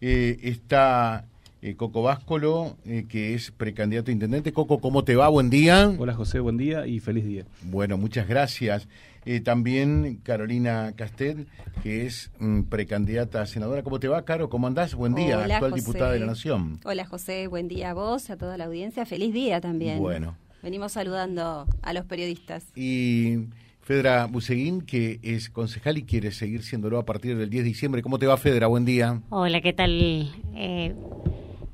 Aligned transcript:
eh, 0.00 0.38
está 0.42 1.26
eh, 1.62 1.74
Coco 1.74 2.02
Váscolo, 2.02 2.76
eh, 2.84 3.06
que 3.08 3.34
es 3.34 3.50
precandidato 3.50 4.10
a 4.10 4.12
intendente. 4.12 4.52
Coco, 4.52 4.78
¿cómo 4.80 5.04
te 5.04 5.16
va? 5.16 5.28
Buen 5.28 5.50
día. 5.50 5.92
Hola 5.98 6.14
José, 6.14 6.38
buen 6.38 6.56
día 6.56 6.86
y 6.86 7.00
feliz 7.00 7.24
día. 7.24 7.44
Bueno, 7.62 7.96
muchas 7.96 8.28
gracias. 8.28 8.86
Eh, 9.24 9.40
también 9.40 10.20
Carolina 10.22 10.92
Castel, 10.94 11.48
que 11.82 12.06
es 12.06 12.30
mm, 12.38 12.62
precandidata 12.62 13.42
a 13.42 13.46
senadora. 13.46 13.82
¿Cómo 13.82 13.98
te 13.98 14.06
va, 14.06 14.24
Caro? 14.24 14.48
¿Cómo 14.48 14.68
andás? 14.68 14.94
Buen 14.94 15.14
día, 15.14 15.38
Hola, 15.38 15.56
actual 15.56 15.72
José. 15.72 15.82
diputada 15.82 16.12
de 16.12 16.20
la 16.20 16.26
Nación. 16.26 16.78
Hola 16.84 17.04
José, 17.04 17.48
buen 17.48 17.66
día 17.66 17.90
a 17.90 17.94
vos, 17.94 18.30
a 18.30 18.36
toda 18.36 18.56
la 18.56 18.66
audiencia. 18.66 19.04
Feliz 19.06 19.34
día 19.34 19.60
también. 19.60 19.98
Bueno. 19.98 20.36
Venimos 20.62 20.92
saludando 20.92 21.66
a 21.82 21.92
los 21.92 22.04
periodistas. 22.04 22.64
Y 22.76 23.46
Fedra 23.86 24.26
Buseguín, 24.26 24.80
que 24.80 25.20
es 25.22 25.48
concejal 25.48 25.96
y 25.96 26.02
quiere 26.02 26.32
seguir 26.32 26.64
siéndolo 26.64 26.98
a 26.98 27.04
partir 27.04 27.38
del 27.38 27.48
10 27.48 27.62
de 27.62 27.68
diciembre. 27.68 28.02
¿Cómo 28.02 28.18
te 28.18 28.26
va, 28.26 28.36
Fedra? 28.36 28.66
Buen 28.66 28.84
día. 28.84 29.22
Hola, 29.30 29.60
¿qué 29.60 29.72
tal 29.72 30.28
eh, 30.56 30.92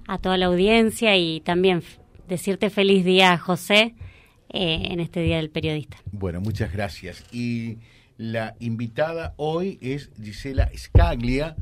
a 0.06 0.18
toda 0.18 0.36
la 0.36 0.44
audiencia 0.44 1.16
y 1.16 1.40
también 1.40 1.82
decirte 2.28 2.68
feliz 2.68 3.06
día, 3.06 3.38
José, 3.38 3.94
eh, 4.50 4.88
en 4.90 5.00
este 5.00 5.22
Día 5.22 5.38
del 5.38 5.48
Periodista. 5.48 5.96
Bueno, 6.12 6.42
muchas 6.42 6.70
gracias. 6.70 7.24
Y 7.32 7.78
la 8.18 8.56
invitada 8.60 9.32
hoy 9.38 9.78
es 9.80 10.10
Gisela 10.22 10.70
Scaglia, 10.76 11.56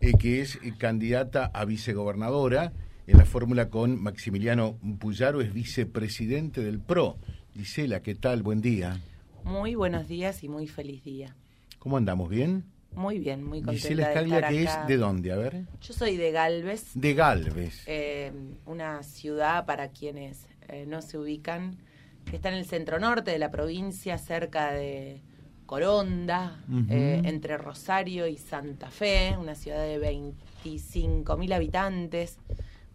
eh, 0.00 0.14
que 0.18 0.40
es 0.40 0.58
candidata 0.76 1.52
a 1.54 1.64
vicegobernadora 1.64 2.72
en 3.06 3.16
la 3.16 3.26
fórmula 3.26 3.70
con 3.70 4.02
Maximiliano 4.02 4.76
Puyaro, 4.98 5.40
es 5.40 5.54
vicepresidente 5.54 6.64
del 6.64 6.80
PRO. 6.80 7.16
Gisela, 7.54 8.02
¿qué 8.02 8.16
tal? 8.16 8.42
Buen 8.42 8.60
día. 8.60 8.98
Muy 9.44 9.74
buenos 9.74 10.08
días 10.08 10.42
y 10.42 10.48
muy 10.48 10.66
feliz 10.66 11.04
día. 11.04 11.34
¿Cómo 11.78 11.96
andamos? 11.96 12.28
¿Bien? 12.28 12.64
Muy 12.94 13.18
bien, 13.18 13.42
muy 13.44 13.58
contenta 13.60 13.72
Gisela 13.88 14.08
de 14.08 14.14
estar 14.14 14.24
que 14.50 14.62
acá. 14.68 14.82
es 14.82 14.88
de 14.88 14.96
dónde? 14.96 15.32
A 15.32 15.36
ver. 15.36 15.64
Yo 15.80 15.92
soy 15.92 16.16
de 16.16 16.30
Galvez, 16.30 16.92
De 16.94 17.14
Galvez. 17.14 17.82
eh, 17.86 18.32
una 18.66 19.02
ciudad 19.02 19.66
para 19.66 19.88
quienes 19.88 20.46
eh, 20.68 20.86
no 20.86 21.02
se 21.02 21.18
ubican, 21.18 21.76
que 22.24 22.36
está 22.36 22.48
en 22.50 22.54
el 22.54 22.64
centro 22.64 22.98
norte 22.98 23.32
de 23.32 23.38
la 23.38 23.50
provincia, 23.50 24.16
cerca 24.18 24.72
de 24.72 25.20
Coronda, 25.66 26.62
eh, 26.88 27.20
entre 27.24 27.58
Rosario 27.58 28.26
y 28.28 28.36
Santa 28.36 28.90
Fe, 28.90 29.36
una 29.38 29.54
ciudad 29.56 29.82
de 29.82 29.98
25.000 30.00 31.52
habitantes, 31.52 32.38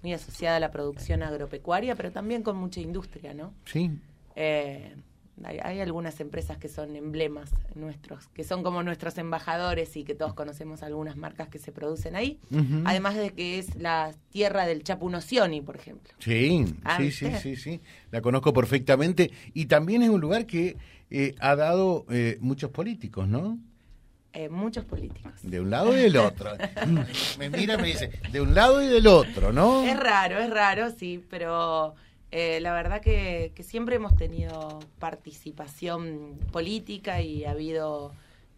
muy 0.02 0.14
asociada 0.14 0.58
a 0.58 0.60
la 0.62 0.72
producción 0.72 1.23
agropecuaria, 1.23 1.95
pero 1.95 2.12
también 2.12 2.42
con 2.42 2.56
mucha 2.56 2.80
industria, 2.80 3.34
¿no? 3.34 3.54
Sí. 3.66 3.92
Hay, 5.44 5.59
hay 5.64 5.80
algunas 5.80 6.20
empresas 6.20 6.58
que 6.58 6.68
son 6.68 6.95
emblemas 6.95 7.52
nuestros, 7.76 8.28
que 8.30 8.44
son 8.44 8.64
como 8.64 8.84
nuestros 8.84 9.18
embajadores 9.18 9.95
y 9.95 10.04
que 10.04 10.16
todos 10.16 10.34
conocemos 10.34 10.84
algunas 10.84 11.16
marcas 11.16 11.48
que 11.50 11.59
se 11.59 11.72
producen 11.72 12.16
ahí. 12.16 12.40
Además 12.86 13.16
de 13.16 13.32
que 13.32 13.60
es 13.60 13.76
la 13.76 14.12
tierra 14.32 14.66
del 14.66 14.84
Chapu 14.84 15.10
Nocioni, 15.10 15.62
por 15.62 15.76
ejemplo. 15.76 16.12
Sí, 16.20 16.66
Ah, 16.84 16.98
sí, 16.98 17.12
sí, 17.12 17.32
sí, 17.42 17.56
sí. 17.56 17.82
La 18.12 18.22
conozco 18.22 18.54
perfectamente. 18.54 19.32
Y 19.54 19.66
también 19.67 20.02
es 20.04 20.10
un 20.10 20.20
lugar 20.22 20.45
que 20.45 20.78
eh, 21.10 21.36
ha 21.40 21.56
dado 21.56 22.06
eh, 22.10 22.38
muchos 22.42 22.70
políticos, 22.72 23.28
¿no? 23.28 23.58
Eh, 24.32 24.48
muchos 24.50 24.86
políticos. 24.86 25.32
De 25.42 25.60
un 25.60 25.72
lado 25.72 25.98
y 25.98 26.02
del 26.02 26.17
otro. 26.17 26.52
me 27.40 27.50
mira 27.50 27.73
y 27.73 27.78
me 27.78 27.88
dice, 27.88 28.12
de 28.32 28.42
un 28.42 28.54
lado 28.54 28.82
y 28.82 28.88
del 28.88 29.08
otro, 29.08 29.52
¿no? 29.52 29.84
Es 29.84 29.98
raro, 30.00 30.38
es 30.38 30.50
raro, 30.52 30.92
sí, 30.92 31.23
pero 31.30 31.95
eh, 32.32 32.60
la 32.62 32.74
verdad 32.74 33.02
que, 33.02 33.52
que 33.56 33.64
siempre 33.64 33.96
hemos 33.96 34.16
tenido 34.16 34.80
participación 35.00 36.38
política 36.52 37.22
y 37.22 37.46
ha 37.46 37.52
habido 37.52 38.12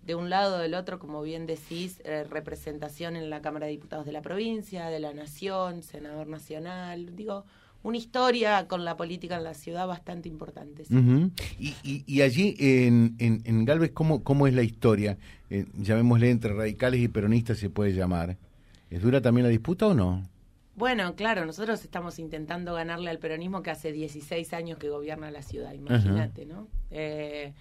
de 0.06 0.16
un 0.16 0.30
lado 0.30 0.56
o 0.56 0.60
del 0.60 0.74
otro, 0.74 0.98
como 1.00 1.22
bien 1.22 1.46
decís, 1.46 2.02
eh, 2.06 2.24
representación 2.30 3.16
en 3.16 3.30
la 3.30 3.42
Cámara 3.42 3.68
de 3.68 3.74
Diputados 3.74 4.06
de 4.06 4.12
la 4.12 4.22
provincia, 4.22 4.88
de 4.88 5.00
la 5.00 5.14
Nación, 5.14 5.84
senador 5.84 6.28
nacional, 6.28 7.16
digo, 7.16 7.46
una 7.84 7.98
historia 7.98 8.68
con 8.68 8.84
la 8.84 8.98
política 8.98 9.38
en 9.38 9.44
la 9.44 9.54
ciudad 9.54 9.88
bastante 9.88 10.28
importante. 10.28 10.84
y, 11.60 11.74
y- 11.84 12.04
y 12.08 12.22
allí 12.22 12.56
en, 12.60 13.16
en, 13.20 13.42
en 13.46 13.66
Galvez, 13.66 13.92
¿cómo, 13.92 14.24
¿cómo 14.24 14.48
es 14.48 14.54
la 14.54 14.64
historia? 14.64 15.18
Eh, 15.50 15.66
llamémosle 15.78 16.30
entre 16.32 16.54
radicales 16.54 17.00
y 17.00 17.08
peronistas 17.08 17.58
se 17.60 17.70
puede 17.70 17.94
llamar. 17.94 18.38
¿Es 18.90 19.02
dura 19.02 19.22
también 19.22 19.44
la 19.46 19.50
disputa 19.50 19.88
o 19.88 19.94
no? 19.94 20.24
Bueno, 20.76 21.16
claro, 21.16 21.46
nosotros 21.46 21.84
estamos 21.84 22.18
intentando 22.18 22.74
ganarle 22.74 23.10
al 23.10 23.20
peronismo 23.20 23.62
que 23.62 23.72
hace 23.72 23.92
16 23.92 24.54
años 24.54 24.78
que 24.78 24.90
gobierna 24.90 25.30
la 25.30 25.42
ciudad, 25.42 25.74
imagínate, 25.74 26.46
¿no? 26.46 26.68
Eh, 26.90 27.54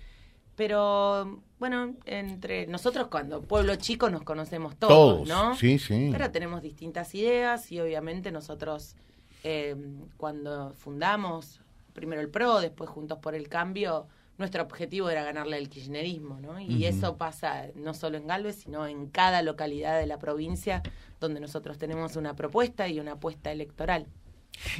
pero, 0.55 1.43
bueno, 1.59 1.95
entre 2.05 2.67
nosotros 2.67 3.09
cuando 3.09 3.43
pueblo 3.43 3.75
chico 3.77 4.11
nos 4.11 4.23
conocemos 4.23 4.77
todos, 4.77 5.27
¿no? 5.27 5.57
Sí, 5.57 5.79
sí. 5.79 6.11
Pero 6.13 6.31
tenemos 6.31 6.63
distintas 6.63 7.15
ideas 7.15 7.73
y 7.73 7.81
obviamente 7.81 8.31
nosotros 8.31 8.95
eh, 9.43 9.75
cuando 10.17 10.73
fundamos 10.75 11.61
primero 11.93 12.21
el 12.21 12.29
PRO, 12.29 12.61
después 12.61 12.91
Juntos 12.91 13.19
por 13.19 13.35
el 13.35 13.49
Cambio, 13.49 14.07
nuestro 14.41 14.63
objetivo 14.63 15.11
era 15.11 15.23
ganarle 15.23 15.57
al 15.57 15.69
kirchnerismo, 15.69 16.41
¿no? 16.41 16.59
Y 16.59 16.87
eso 16.87 17.17
pasa 17.17 17.67
no 17.77 17.95
solo 17.95 18.17
en 18.17 18.27
Galvez, 18.27 18.57
sino 18.57 18.87
en 18.87 19.07
cada 19.07 19.43
localidad 19.43 20.01
de 20.01 20.07
la 20.07 20.19
provincia 20.19 20.83
donde 21.21 21.39
nosotros 21.39 21.79
tenemos 21.79 22.17
una 22.17 22.35
propuesta 22.35 22.89
y 22.89 22.99
una 22.99 23.13
apuesta 23.13 23.53
electoral. 23.53 24.07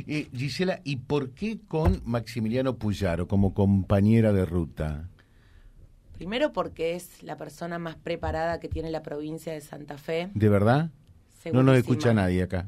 Eh, 0.07 0.29
Gisela, 0.35 0.81
¿y 0.83 0.97
por 0.97 1.31
qué 1.31 1.61
con 1.69 2.03
Maximiliano 2.05 2.77
Puyaro 2.77 3.29
como 3.29 3.55
compañera 3.55 4.33
de 4.33 4.47
ruta? 4.47 5.09
Primero 6.15 6.53
porque 6.53 6.97
es 6.97 7.23
la 7.23 7.37
persona 7.37 7.79
más 7.79 7.97
preparada 7.97 8.61
que 8.61 8.69
tiene 8.69 8.91
la 8.91 9.03
provincia 9.03 9.53
de 9.53 9.61
Santa 9.61 9.99
Fe. 9.99 10.31
¿De 10.35 10.49
verdad? 10.49 10.91
No 11.53 11.63
nos 11.63 11.79
escucha 11.79 12.13
nadie 12.13 12.43
acá. 12.43 12.67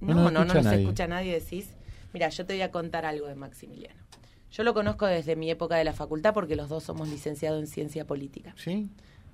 No 0.00 0.14
No, 0.14 0.30
no, 0.30 0.30
no, 0.30 0.40
escucha 0.40 0.62
nos 0.62 0.72
escucha 0.72 1.06
nadie, 1.06 1.32
decís. 1.32 1.68
Mira, 2.12 2.28
yo 2.30 2.46
te 2.46 2.54
voy 2.54 2.62
a 2.62 2.70
contar 2.70 3.04
algo 3.04 3.26
de 3.26 3.34
Maximiliano. 3.34 4.05
Yo 4.50 4.62
lo 4.62 4.74
conozco 4.74 5.06
desde 5.06 5.36
mi 5.36 5.50
época 5.50 5.76
de 5.76 5.84
la 5.84 5.92
facultad 5.92 6.32
porque 6.32 6.56
los 6.56 6.68
dos 6.68 6.84
somos 6.84 7.08
licenciados 7.08 7.60
en 7.60 7.66
ciencia 7.66 8.06
política. 8.06 8.54
¿Sí? 8.56 8.88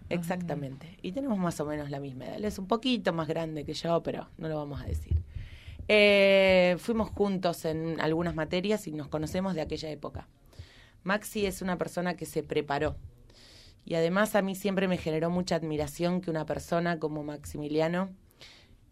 Exactamente. 0.09 0.99
Y 1.03 1.13
tenemos 1.13 1.39
más 1.39 1.59
o 1.61 1.67
menos 1.67 1.91
la 1.91 2.01
misma 2.01 2.27
edad. 2.27 2.37
Él 2.37 2.45
es 2.45 2.59
un 2.59 2.67
poquito 2.67 3.13
más 3.13 3.29
grande 3.29 3.65
que 3.65 3.75
yo, 3.75 4.03
pero 4.03 4.29
no 4.39 4.49
lo 4.49 4.57
vamos 4.57 4.83
a 4.83 4.85
decir. 4.85 5.23
Eh, 5.89 6.77
fuimos 6.79 7.11
juntos 7.11 7.65
en 7.65 8.01
algunas 8.01 8.35
materias 8.35 8.87
y 8.87 8.93
nos 8.93 9.09
conocemos 9.09 9.55
de 9.55 9.63
aquella 9.63 9.91
época. 9.91 10.29
Maxi 11.03 11.47
es 11.47 11.63
una 11.63 11.79
persona 11.79 12.15
que 12.15 12.27
se 12.27 12.43
preparó. 12.43 12.97
Y 13.85 13.95
además 13.95 14.37
a 14.37 14.43
mí 14.43 14.55
siempre 14.55 14.87
me 14.87 14.97
generó 14.97 15.31
mucha 15.31 15.57
admiración 15.57 16.21
que 16.21 16.31
una 16.31 16.47
persona 16.47 16.99
como 16.99 17.25
Maximiliano, 17.25 18.11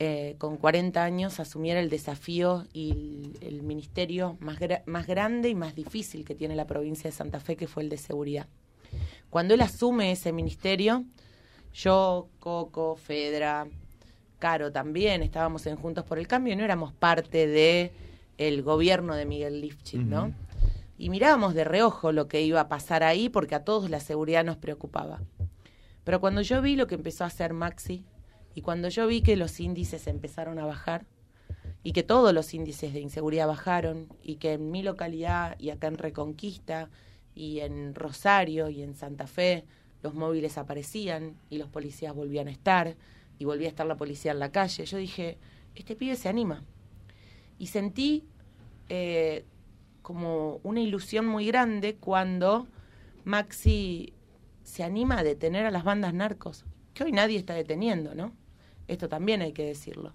eh, 0.00 0.34
con 0.38 0.56
40 0.56 1.04
años, 1.04 1.38
asumiera 1.40 1.78
el 1.78 1.90
desafío 1.90 2.66
y 2.72 2.90
el, 2.90 3.38
el 3.42 3.62
ministerio 3.62 4.36
más, 4.40 4.58
gra- 4.58 4.82
más 4.86 5.06
grande 5.06 5.50
y 5.50 5.54
más 5.54 5.74
difícil 5.74 6.24
que 6.24 6.34
tiene 6.34 6.56
la 6.56 6.66
provincia 6.66 7.08
de 7.10 7.14
Santa 7.16 7.38
Fe, 7.38 7.54
que 7.54 7.68
fue 7.68 7.82
el 7.82 7.90
de 7.90 7.98
seguridad. 7.98 8.46
Cuando 9.28 9.54
él 9.54 9.60
asume 9.60 10.10
ese 10.10 10.32
ministerio, 10.32 11.04
yo, 11.74 12.28
Coco, 12.40 12.96
Fedra, 12.96 13.68
Caro 14.38 14.72
también, 14.72 15.22
estábamos 15.22 15.66
en 15.66 15.76
Juntos 15.76 16.04
por 16.04 16.18
el 16.18 16.26
Cambio 16.26 16.54
y 16.54 16.56
no 16.56 16.64
éramos 16.64 16.92
parte 16.94 17.46
de 17.46 17.92
el 18.38 18.62
gobierno 18.62 19.14
de 19.14 19.26
Miguel 19.26 19.60
Lifchit, 19.60 20.00
¿no? 20.00 20.32
Y 20.96 21.10
mirábamos 21.10 21.52
de 21.54 21.64
reojo 21.64 22.10
lo 22.10 22.26
que 22.26 22.40
iba 22.42 22.60
a 22.60 22.68
pasar 22.68 23.02
ahí 23.02 23.28
porque 23.28 23.54
a 23.54 23.64
todos 23.64 23.90
la 23.90 24.00
seguridad 24.00 24.44
nos 24.44 24.56
preocupaba. 24.56 25.20
Pero 26.04 26.20
cuando 26.20 26.40
yo 26.40 26.60
vi 26.62 26.74
lo 26.76 26.86
que 26.86 26.94
empezó 26.94 27.24
a 27.24 27.26
hacer 27.28 27.52
Maxi 27.52 28.02
y 28.60 28.62
cuando 28.62 28.90
yo 28.90 29.06
vi 29.06 29.22
que 29.22 29.36
los 29.36 29.58
índices 29.58 30.06
empezaron 30.06 30.58
a 30.58 30.66
bajar 30.66 31.06
y 31.82 31.92
que 31.92 32.02
todos 32.02 32.34
los 32.34 32.52
índices 32.52 32.92
de 32.92 33.00
inseguridad 33.00 33.46
bajaron 33.46 34.06
y 34.22 34.36
que 34.36 34.52
en 34.52 34.70
mi 34.70 34.82
localidad 34.82 35.58
y 35.58 35.70
acá 35.70 35.86
en 35.86 35.96
Reconquista 35.96 36.90
y 37.34 37.60
en 37.60 37.94
Rosario 37.94 38.68
y 38.68 38.82
en 38.82 38.94
Santa 38.94 39.26
Fe 39.26 39.64
los 40.02 40.12
móviles 40.12 40.58
aparecían 40.58 41.36
y 41.48 41.56
los 41.56 41.70
policías 41.70 42.14
volvían 42.14 42.48
a 42.48 42.50
estar 42.50 42.96
y 43.38 43.46
volvía 43.46 43.68
a 43.68 43.70
estar 43.70 43.86
la 43.86 43.96
policía 43.96 44.32
en 44.32 44.40
la 44.40 44.52
calle, 44.52 44.84
yo 44.84 44.98
dije, 44.98 45.38
este 45.74 45.96
pibe 45.96 46.16
se 46.16 46.28
anima. 46.28 46.62
Y 47.58 47.68
sentí 47.68 48.26
eh, 48.90 49.46
como 50.02 50.60
una 50.64 50.82
ilusión 50.82 51.24
muy 51.24 51.46
grande 51.46 51.96
cuando 51.96 52.68
Maxi 53.24 54.12
se 54.64 54.84
anima 54.84 55.20
a 55.20 55.22
detener 55.22 55.64
a 55.64 55.70
las 55.70 55.82
bandas 55.82 56.12
narcos, 56.12 56.66
que 56.92 57.04
hoy 57.04 57.12
nadie 57.12 57.38
está 57.38 57.54
deteniendo, 57.54 58.14
¿no? 58.14 58.38
Esto 58.90 59.08
también 59.08 59.40
hay 59.40 59.52
que 59.52 59.64
decirlo. 59.64 60.14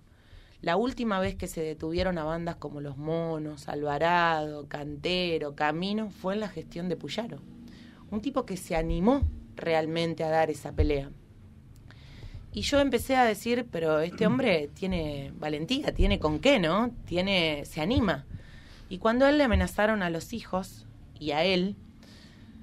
La 0.62 0.76
última 0.76 1.22
vez 1.22 1.36
que 1.36 1.48
se 1.48 1.62
detuvieron 1.62 2.18
a 2.18 2.26
bandas 2.26 2.58
como 2.58 2.82
Los 2.82 2.98
Monos, 2.98 3.70
Alvarado, 3.70 4.68
Cantero, 4.68 5.56
Camino, 5.56 6.10
fue 6.10 6.34
en 6.34 6.42
la 6.42 6.50
gestión 6.50 6.90
de 6.90 6.98
Puyaro. 6.98 7.40
Un 8.12 8.22
tipo 8.22 8.46
que 8.46 8.58
se 8.58 8.76
animó 8.76 9.22
realmente 9.56 10.26
a 10.26 10.30
dar 10.30 10.50
esa 10.50 10.74
pelea. 10.74 11.10
Y 12.52 12.64
yo 12.64 12.82
empecé 12.82 13.16
a 13.16 13.24
decir, 13.24 13.66
pero 13.72 14.02
este 14.02 14.28
hombre 14.28 14.70
tiene 14.74 15.32
valentía, 15.40 15.94
tiene 15.94 16.20
con 16.20 16.40
qué, 16.40 16.60
¿no? 16.60 16.92
Tiene, 17.06 17.64
se 17.64 17.80
anima. 17.80 18.26
Y 18.90 18.98
cuando 18.98 19.24
a 19.24 19.30
él 19.30 19.38
le 19.38 19.46
amenazaron 19.46 20.04
a 20.04 20.10
los 20.10 20.34
hijos 20.34 20.86
y 21.18 21.32
a 21.32 21.46
él, 21.46 21.78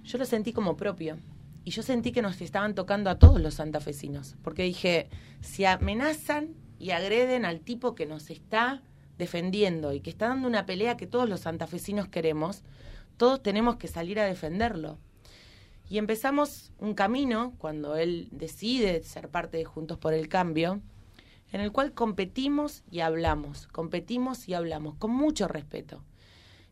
yo 0.04 0.18
lo 0.18 0.26
sentí 0.26 0.52
como 0.52 0.76
propio. 0.76 1.16
Y 1.64 1.70
yo 1.70 1.82
sentí 1.82 2.12
que 2.12 2.22
nos 2.22 2.40
estaban 2.40 2.74
tocando 2.74 3.10
a 3.10 3.18
todos 3.18 3.40
los 3.40 3.54
santafesinos. 3.54 4.36
Porque 4.42 4.64
dije, 4.64 5.08
si 5.40 5.64
amenazan 5.64 6.54
y 6.78 6.90
agreden 6.90 7.44
al 7.44 7.60
tipo 7.60 7.94
que 7.94 8.06
nos 8.06 8.30
está 8.30 8.82
defendiendo 9.18 9.92
y 9.92 10.00
que 10.00 10.10
está 10.10 10.28
dando 10.28 10.48
una 10.48 10.66
pelea 10.66 10.96
que 10.96 11.06
todos 11.06 11.28
los 11.28 11.40
santafesinos 11.40 12.08
queremos, 12.08 12.62
todos 13.16 13.42
tenemos 13.42 13.76
que 13.76 13.88
salir 13.88 14.18
a 14.18 14.24
defenderlo. 14.24 14.98
Y 15.88 15.98
empezamos 15.98 16.72
un 16.78 16.94
camino, 16.94 17.54
cuando 17.58 17.96
él 17.96 18.28
decide 18.32 19.02
ser 19.02 19.28
parte 19.28 19.58
de 19.58 19.64
Juntos 19.64 19.98
por 19.98 20.14
el 20.14 20.28
Cambio, 20.28 20.80
en 21.52 21.60
el 21.60 21.70
cual 21.70 21.92
competimos 21.92 22.82
y 22.90 23.00
hablamos, 23.00 23.66
competimos 23.68 24.48
y 24.48 24.54
hablamos, 24.54 24.94
con 24.96 25.10
mucho 25.10 25.48
respeto. 25.48 26.02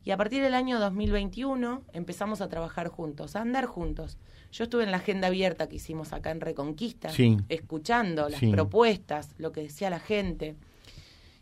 Y 0.03 0.13
a 0.13 0.17
partir 0.17 0.43
del 0.43 0.55
año 0.55 0.81
2021 0.81 1.83
empezamos 1.93 2.41
a 2.41 2.49
trabajar 2.49 2.89
juntos, 2.89 3.37
a 3.37 3.43
andar 3.43 3.67
juntos. 3.67 4.17
Yo 4.51 4.65
estuve 4.65 4.85
en 4.85 4.91
la 4.91 4.97
agenda 4.97 5.29
abierta 5.29 5.69
que 5.69 5.77
hicimos 5.77 6.13
acá 6.13 6.31
en 6.31 6.41
Reconquista, 6.41 7.11
escuchando 7.49 8.29
las 8.29 8.41
propuestas, 8.41 9.35
lo 9.37 9.53
que 9.53 9.63
decía 9.63 9.91
la 9.91 10.01
gente. 10.01 10.57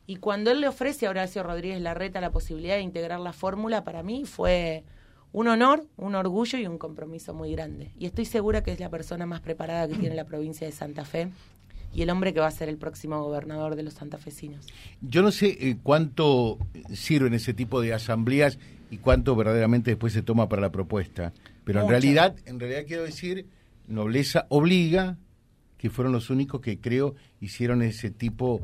Y 0.06 0.16
cuando 0.16 0.50
él 0.50 0.60
le 0.60 0.68
ofrece 0.68 1.06
a 1.06 1.10
Horacio 1.10 1.42
Rodríguez 1.42 1.80
Larreta 1.80 2.20
la 2.20 2.32
posibilidad 2.32 2.74
de 2.74 2.82
integrar 2.82 3.20
la 3.20 3.32
fórmula, 3.32 3.84
para 3.84 4.02
mí 4.02 4.24
fue 4.24 4.82
un 5.32 5.46
honor, 5.48 5.86
un 5.96 6.14
orgullo 6.14 6.58
y 6.58 6.66
un 6.66 6.78
compromiso 6.78 7.34
muy 7.34 7.52
grande. 7.52 7.92
Y 7.98 8.06
estoy 8.06 8.24
segura 8.24 8.62
que 8.62 8.72
es 8.72 8.80
la 8.80 8.88
persona 8.88 9.26
más 9.26 9.40
preparada 9.40 9.86
que 9.86 9.94
tiene 9.94 10.16
la 10.16 10.24
provincia 10.24 10.66
de 10.66 10.72
Santa 10.72 11.04
Fe 11.04 11.30
y 11.92 12.02
el 12.02 12.10
hombre 12.10 12.32
que 12.34 12.40
va 12.40 12.46
a 12.46 12.50
ser 12.50 12.68
el 12.68 12.78
próximo 12.78 13.22
gobernador 13.22 13.76
de 13.76 13.82
los 13.82 13.94
santafesinos. 13.94 14.66
Yo 15.00 15.22
no 15.22 15.30
sé 15.30 15.56
eh, 15.60 15.76
cuánto 15.82 16.58
sirven 16.92 17.34
ese 17.34 17.54
tipo 17.54 17.80
de 17.80 17.94
asambleas 17.94 18.58
y 18.90 18.98
cuánto 18.98 19.36
verdaderamente 19.36 19.92
después 19.92 20.12
se 20.12 20.22
toma 20.22 20.48
para 20.48 20.62
la 20.62 20.70
propuesta, 20.70 21.32
pero 21.64 21.82
en 21.82 21.88
realidad, 21.88 22.36
en 22.46 22.58
realidad 22.58 22.84
quiero 22.86 23.02
decir, 23.04 23.46
nobleza 23.86 24.46
obliga, 24.48 25.18
que 25.76 25.90
fueron 25.90 26.12
los 26.12 26.30
únicos 26.30 26.60
que 26.60 26.80
creo 26.80 27.14
hicieron 27.40 27.82
ese 27.82 28.10
tipo 28.10 28.60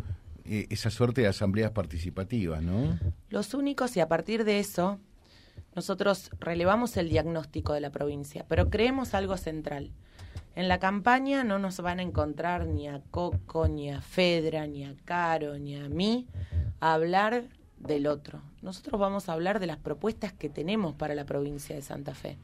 eh, 0.46 0.66
esa 0.68 0.90
suerte 0.90 1.22
de 1.22 1.28
asambleas 1.28 1.70
participativas, 1.70 2.62
¿no? 2.62 2.98
Los 3.30 3.54
únicos 3.54 3.96
y 3.96 4.00
a 4.00 4.08
partir 4.08 4.44
de 4.44 4.58
eso 4.58 5.00
nosotros 5.74 6.30
relevamos 6.38 6.96
el 6.96 7.08
diagnóstico 7.08 7.72
de 7.72 7.80
la 7.80 7.90
provincia, 7.90 8.44
pero 8.48 8.68
creemos 8.68 9.14
algo 9.14 9.36
central. 9.36 9.90
En 10.56 10.68
la 10.68 10.78
campaña 10.78 11.42
no 11.42 11.58
nos 11.58 11.80
van 11.80 11.98
a 11.98 12.02
encontrar 12.02 12.66
ni 12.66 12.86
a 12.88 13.02
Coco, 13.10 13.66
ni 13.66 13.90
a 13.90 14.00
Fedra, 14.00 14.68
ni 14.68 14.84
a 14.84 14.94
Caro, 15.04 15.58
ni 15.58 15.74
a 15.76 15.88
mí 15.88 16.28
a 16.78 16.94
hablar 16.94 17.44
del 17.78 18.06
otro. 18.06 18.40
Nosotros 18.62 19.00
vamos 19.00 19.28
a 19.28 19.32
hablar 19.32 19.58
de 19.58 19.66
las 19.66 19.78
propuestas 19.78 20.32
que 20.32 20.48
tenemos 20.48 20.94
para 20.94 21.16
la 21.16 21.24
provincia 21.24 21.74
de 21.74 21.82
Santa 21.82 22.14
Fe. 22.14 22.38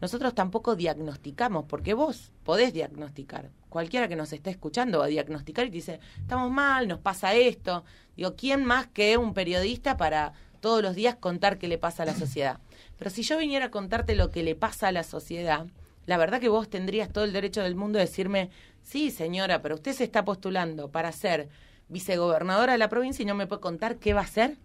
Nosotros 0.00 0.34
tampoco 0.34 0.74
diagnosticamos, 0.74 1.66
porque 1.66 1.94
vos 1.94 2.32
podés 2.42 2.74
diagnosticar. 2.74 3.50
Cualquiera 3.68 4.08
que 4.08 4.16
nos 4.16 4.32
esté 4.32 4.50
escuchando 4.50 4.98
va 4.98 5.04
a 5.04 5.08
diagnosticar 5.08 5.66
y 5.66 5.70
dice, 5.70 6.00
estamos 6.18 6.50
mal, 6.50 6.88
nos 6.88 6.98
pasa 6.98 7.34
esto. 7.34 7.84
Digo, 8.16 8.34
¿quién 8.34 8.64
más 8.64 8.88
que 8.88 9.16
un 9.16 9.34
periodista 9.34 9.96
para 9.96 10.32
todos 10.60 10.82
los 10.82 10.96
días 10.96 11.14
contar 11.14 11.58
qué 11.58 11.68
le 11.68 11.78
pasa 11.78 12.02
a 12.02 12.06
la 12.06 12.14
sociedad? 12.14 12.58
Pero 12.98 13.10
si 13.10 13.22
yo 13.22 13.38
viniera 13.38 13.66
a 13.66 13.70
contarte 13.70 14.16
lo 14.16 14.30
que 14.30 14.42
le 14.42 14.56
pasa 14.56 14.88
a 14.88 14.92
la 14.92 15.04
sociedad, 15.04 15.66
la 16.06 16.16
verdad 16.16 16.40
que 16.40 16.48
vos 16.48 16.70
tendrías 16.70 17.12
todo 17.12 17.24
el 17.24 17.32
derecho 17.32 17.62
del 17.62 17.74
mundo 17.74 17.98
de 17.98 18.04
decirme, 18.04 18.50
sí, 18.82 19.10
señora, 19.10 19.60
pero 19.60 19.74
usted 19.74 19.92
se 19.92 20.04
está 20.04 20.24
postulando 20.24 20.90
para 20.90 21.12
ser 21.12 21.48
vicegobernadora 21.88 22.72
de 22.72 22.78
la 22.78 22.88
provincia 22.88 23.22
y 23.22 23.26
no 23.26 23.34
me 23.34 23.46
puede 23.46 23.60
contar 23.60 23.98
qué 23.98 24.14
va 24.14 24.20
a 24.20 24.24
hacer. 24.24 24.56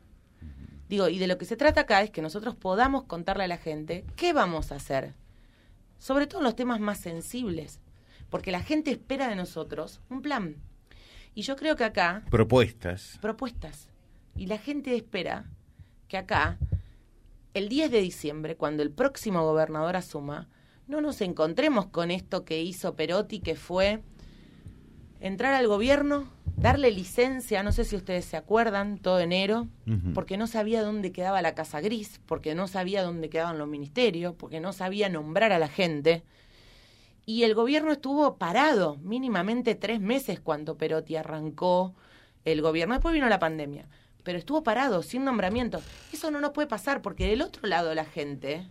Digo, 0.88 1.08
y 1.08 1.20
de 1.20 1.28
lo 1.28 1.38
que 1.38 1.46
se 1.46 1.56
trata 1.56 1.82
acá 1.82 2.02
es 2.02 2.12
que 2.12 2.22
nosotros 2.22 2.56
podamos 2.56 3.04
contarle 3.06 3.46
a 3.46 3.48
la 3.48 3.58
gente 3.58 4.06
qué 4.16 4.34
vamos 4.34 4.72
a 4.72 4.76
hacer, 4.76 5.16
sobre 5.98 6.28
todo 6.28 6.42
en 6.42 6.46
los 6.46 6.56
temas 6.56 6.80
más 6.80 7.00
sensibles, 7.00 7.82
porque 8.30 8.52
la 8.52 8.62
gente 8.62 8.92
espera 8.92 9.28
de 9.28 9.36
nosotros 9.36 10.02
un 10.10 10.22
plan. 10.22 10.58
Y 11.34 11.44
yo 11.44 11.56
creo 11.56 11.76
que 11.76 11.86
acá... 11.86 12.24
Propuestas. 12.30 13.18
Propuestas. 13.22 13.88
Y 14.36 14.48
la 14.48 14.58
gente 14.58 14.96
espera 14.96 15.46
que 16.08 16.18
acá, 16.18 16.58
el 17.54 17.70
10 17.70 17.90
de 17.90 18.02
diciembre, 18.02 18.58
cuando 18.58 18.84
el 18.84 18.92
próximo 18.92 19.44
gobernador 19.44 19.96
asuma, 19.96 20.50
no 20.92 21.00
nos 21.00 21.22
encontremos 21.22 21.88
con 21.88 22.12
esto 22.12 22.44
que 22.44 22.62
hizo 22.62 22.96
Perotti, 22.96 23.40
que 23.40 23.56
fue 23.56 24.02
entrar 25.22 25.54
al 25.54 25.68
gobierno, 25.68 26.28
darle 26.58 26.92
licencia, 26.92 27.64
no 27.64 27.72
sé 27.72 27.86
si 27.86 27.96
ustedes 27.96 28.26
se 28.26 28.36
acuerdan, 28.36 28.98
todo 28.98 29.22
enero, 29.22 29.68
porque 30.14 30.36
no 30.36 30.48
sabía 30.48 30.84
dónde 30.84 31.14
quedaba 31.14 31.42
la 31.42 31.56
Casa 31.56 31.80
Gris, 31.80 32.20
porque 32.26 32.56
no 32.56 32.68
sabía 32.68 33.04
dónde 33.04 33.30
quedaban 33.30 33.58
los 33.58 33.70
ministerios, 33.70 34.36
porque 34.36 34.60
no 34.60 34.74
sabía 34.74 35.08
nombrar 35.08 35.54
a 35.54 35.60
la 35.60 35.70
gente. 35.70 36.24
Y 37.26 37.44
el 37.44 37.56
gobierno 37.56 37.94
estuvo 37.94 38.36
parado 38.36 38.98
mínimamente 38.98 39.76
tres 39.76 40.02
meses 40.02 40.42
cuando 40.42 40.78
Perotti 40.78 41.16
arrancó 41.16 41.96
el 42.44 42.62
gobierno. 42.62 42.96
Después 42.96 43.14
vino 43.14 43.30
la 43.30 43.40
pandemia, 43.40 43.88
pero 44.24 44.38
estuvo 44.38 44.62
parado, 44.62 45.04
sin 45.04 45.24
nombramiento. 45.24 45.82
Eso 46.12 46.32
no 46.32 46.42
nos 46.42 46.52
puede 46.52 46.68
pasar 46.68 47.02
porque 47.02 47.28
del 47.28 47.44
otro 47.44 47.66
lado 47.68 47.96
la 47.96 48.06
gente 48.06 48.68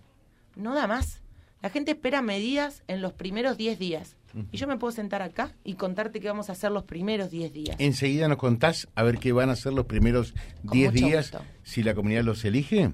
no 0.54 0.74
da 0.74 0.86
más. 0.86 1.22
La 1.62 1.68
gente 1.68 1.92
espera 1.92 2.22
medidas 2.22 2.82
en 2.88 3.02
los 3.02 3.12
primeros 3.12 3.58
10 3.58 3.78
días. 3.78 4.16
Y 4.52 4.56
yo 4.56 4.66
me 4.68 4.78
puedo 4.78 4.92
sentar 4.92 5.22
acá 5.22 5.52
y 5.64 5.74
contarte 5.74 6.20
qué 6.20 6.28
vamos 6.28 6.48
a 6.48 6.52
hacer 6.52 6.70
los 6.70 6.84
primeros 6.84 7.30
10 7.30 7.52
días. 7.52 7.76
Enseguida 7.78 8.28
nos 8.28 8.38
contás 8.38 8.88
a 8.94 9.02
ver 9.02 9.18
qué 9.18 9.32
van 9.32 9.50
a 9.50 9.52
hacer 9.52 9.72
los 9.72 9.86
primeros 9.86 10.34
10 10.62 10.92
días 10.92 11.32
si 11.64 11.82
la 11.82 11.94
comunidad 11.94 12.22
los 12.22 12.44
elige. 12.44 12.92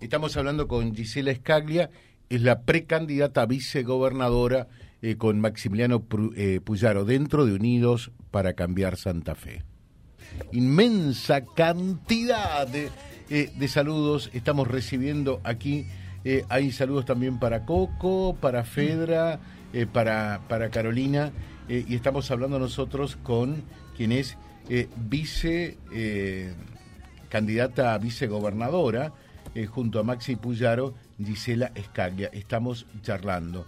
Estamos 0.00 0.36
hablando 0.36 0.66
con 0.66 0.94
Gisela 0.96 1.30
Escaglia, 1.30 1.90
es 2.28 2.42
la 2.42 2.62
precandidata 2.62 3.42
a 3.42 3.46
vicegobernadora 3.46 4.66
eh, 5.02 5.16
con 5.16 5.40
Maximiliano 5.40 6.04
eh, 6.34 6.60
Puyaro 6.64 7.04
dentro 7.04 7.44
de 7.44 7.52
Unidos 7.52 8.10
para 8.30 8.54
Cambiar 8.54 8.96
Santa 8.96 9.34
Fe. 9.34 9.62
Inmensa 10.52 11.44
cantidad 11.44 12.66
de, 12.66 12.88
eh, 13.28 13.52
de 13.54 13.68
saludos 13.68 14.30
estamos 14.32 14.66
recibiendo 14.66 15.40
aquí 15.44 15.86
eh, 16.24 16.44
hay 16.48 16.70
saludos 16.70 17.04
también 17.04 17.38
para 17.38 17.64
Coco, 17.64 18.36
para 18.40 18.64
Fedra, 18.64 19.40
eh, 19.72 19.86
para, 19.86 20.40
para 20.48 20.70
Carolina. 20.70 21.32
Eh, 21.68 21.84
y 21.88 21.94
estamos 21.94 22.30
hablando 22.30 22.58
nosotros 22.58 23.16
con 23.16 23.62
quien 23.96 24.12
es 24.12 24.36
vice 24.96 25.76
candidata 27.28 27.94
a 27.94 27.98
vicegobernadora, 27.98 29.12
junto 29.68 29.98
a 29.98 30.02
Maxi 30.02 30.36
Puyaro, 30.36 30.94
Gisela 31.18 31.72
Escaglia. 31.74 32.30
Estamos 32.32 32.86
charlando. 33.02 33.66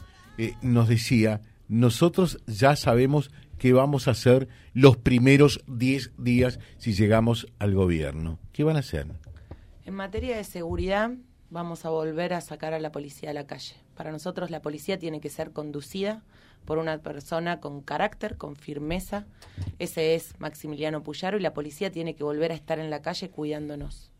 nos 0.63 0.89
decía, 0.89 1.41
nosotros 1.69 2.39
ya 2.47 2.77
sabemos 2.77 3.31
qué 3.59 3.73
vamos 3.73 4.09
a 4.09 4.13
hacer 4.13 4.49
los 4.73 4.97
primeros 4.97 5.63
10 5.67 6.13
días 6.17 6.59
si 6.79 6.95
llegamos 6.95 7.49
al 7.59 7.75
gobierno. 7.75 8.39
¿Qué 8.53 8.65
van 8.65 8.77
a 8.77 8.81
hacer? 8.81 9.09
En 9.85 9.95
materia 9.95 10.37
de 10.37 10.45
seguridad, 10.45 11.11
vamos 11.51 11.85
a 11.85 11.91
volver 11.91 12.35
a 12.35 12.41
sacar 12.41 12.75
a 12.75 12.81
la 12.81 12.93
policía 12.93 13.31
a 13.31 13.35
la 13.35 13.47
calle. 13.47 13.77
Para 13.95 14.13
nosotros 14.13 14.51
la 14.51 14.63
policía 14.63 14.99
tiene 14.99 15.21
que 15.21 15.31
ser 15.31 15.53
conducida 15.53 16.23
por 16.65 16.79
una 16.79 16.99
persona 16.99 17.61
con 17.61 17.83
carácter, 17.83 18.37
con 18.37 18.57
firmeza. 18.57 19.27
Ese 19.79 20.15
es 20.15 20.39
Maximiliano 20.41 21.03
Puyaro 21.03 21.37
y 21.37 21.41
la 21.41 21.55
policía 21.55 21.93
tiene 21.93 22.15
que 22.15 22.25
volver 22.25 22.53
a 22.53 22.55
estar 22.55 22.79
en 22.79 22.91
la 22.91 23.03
calle 23.03 23.31
cuidándonos. 23.31 24.11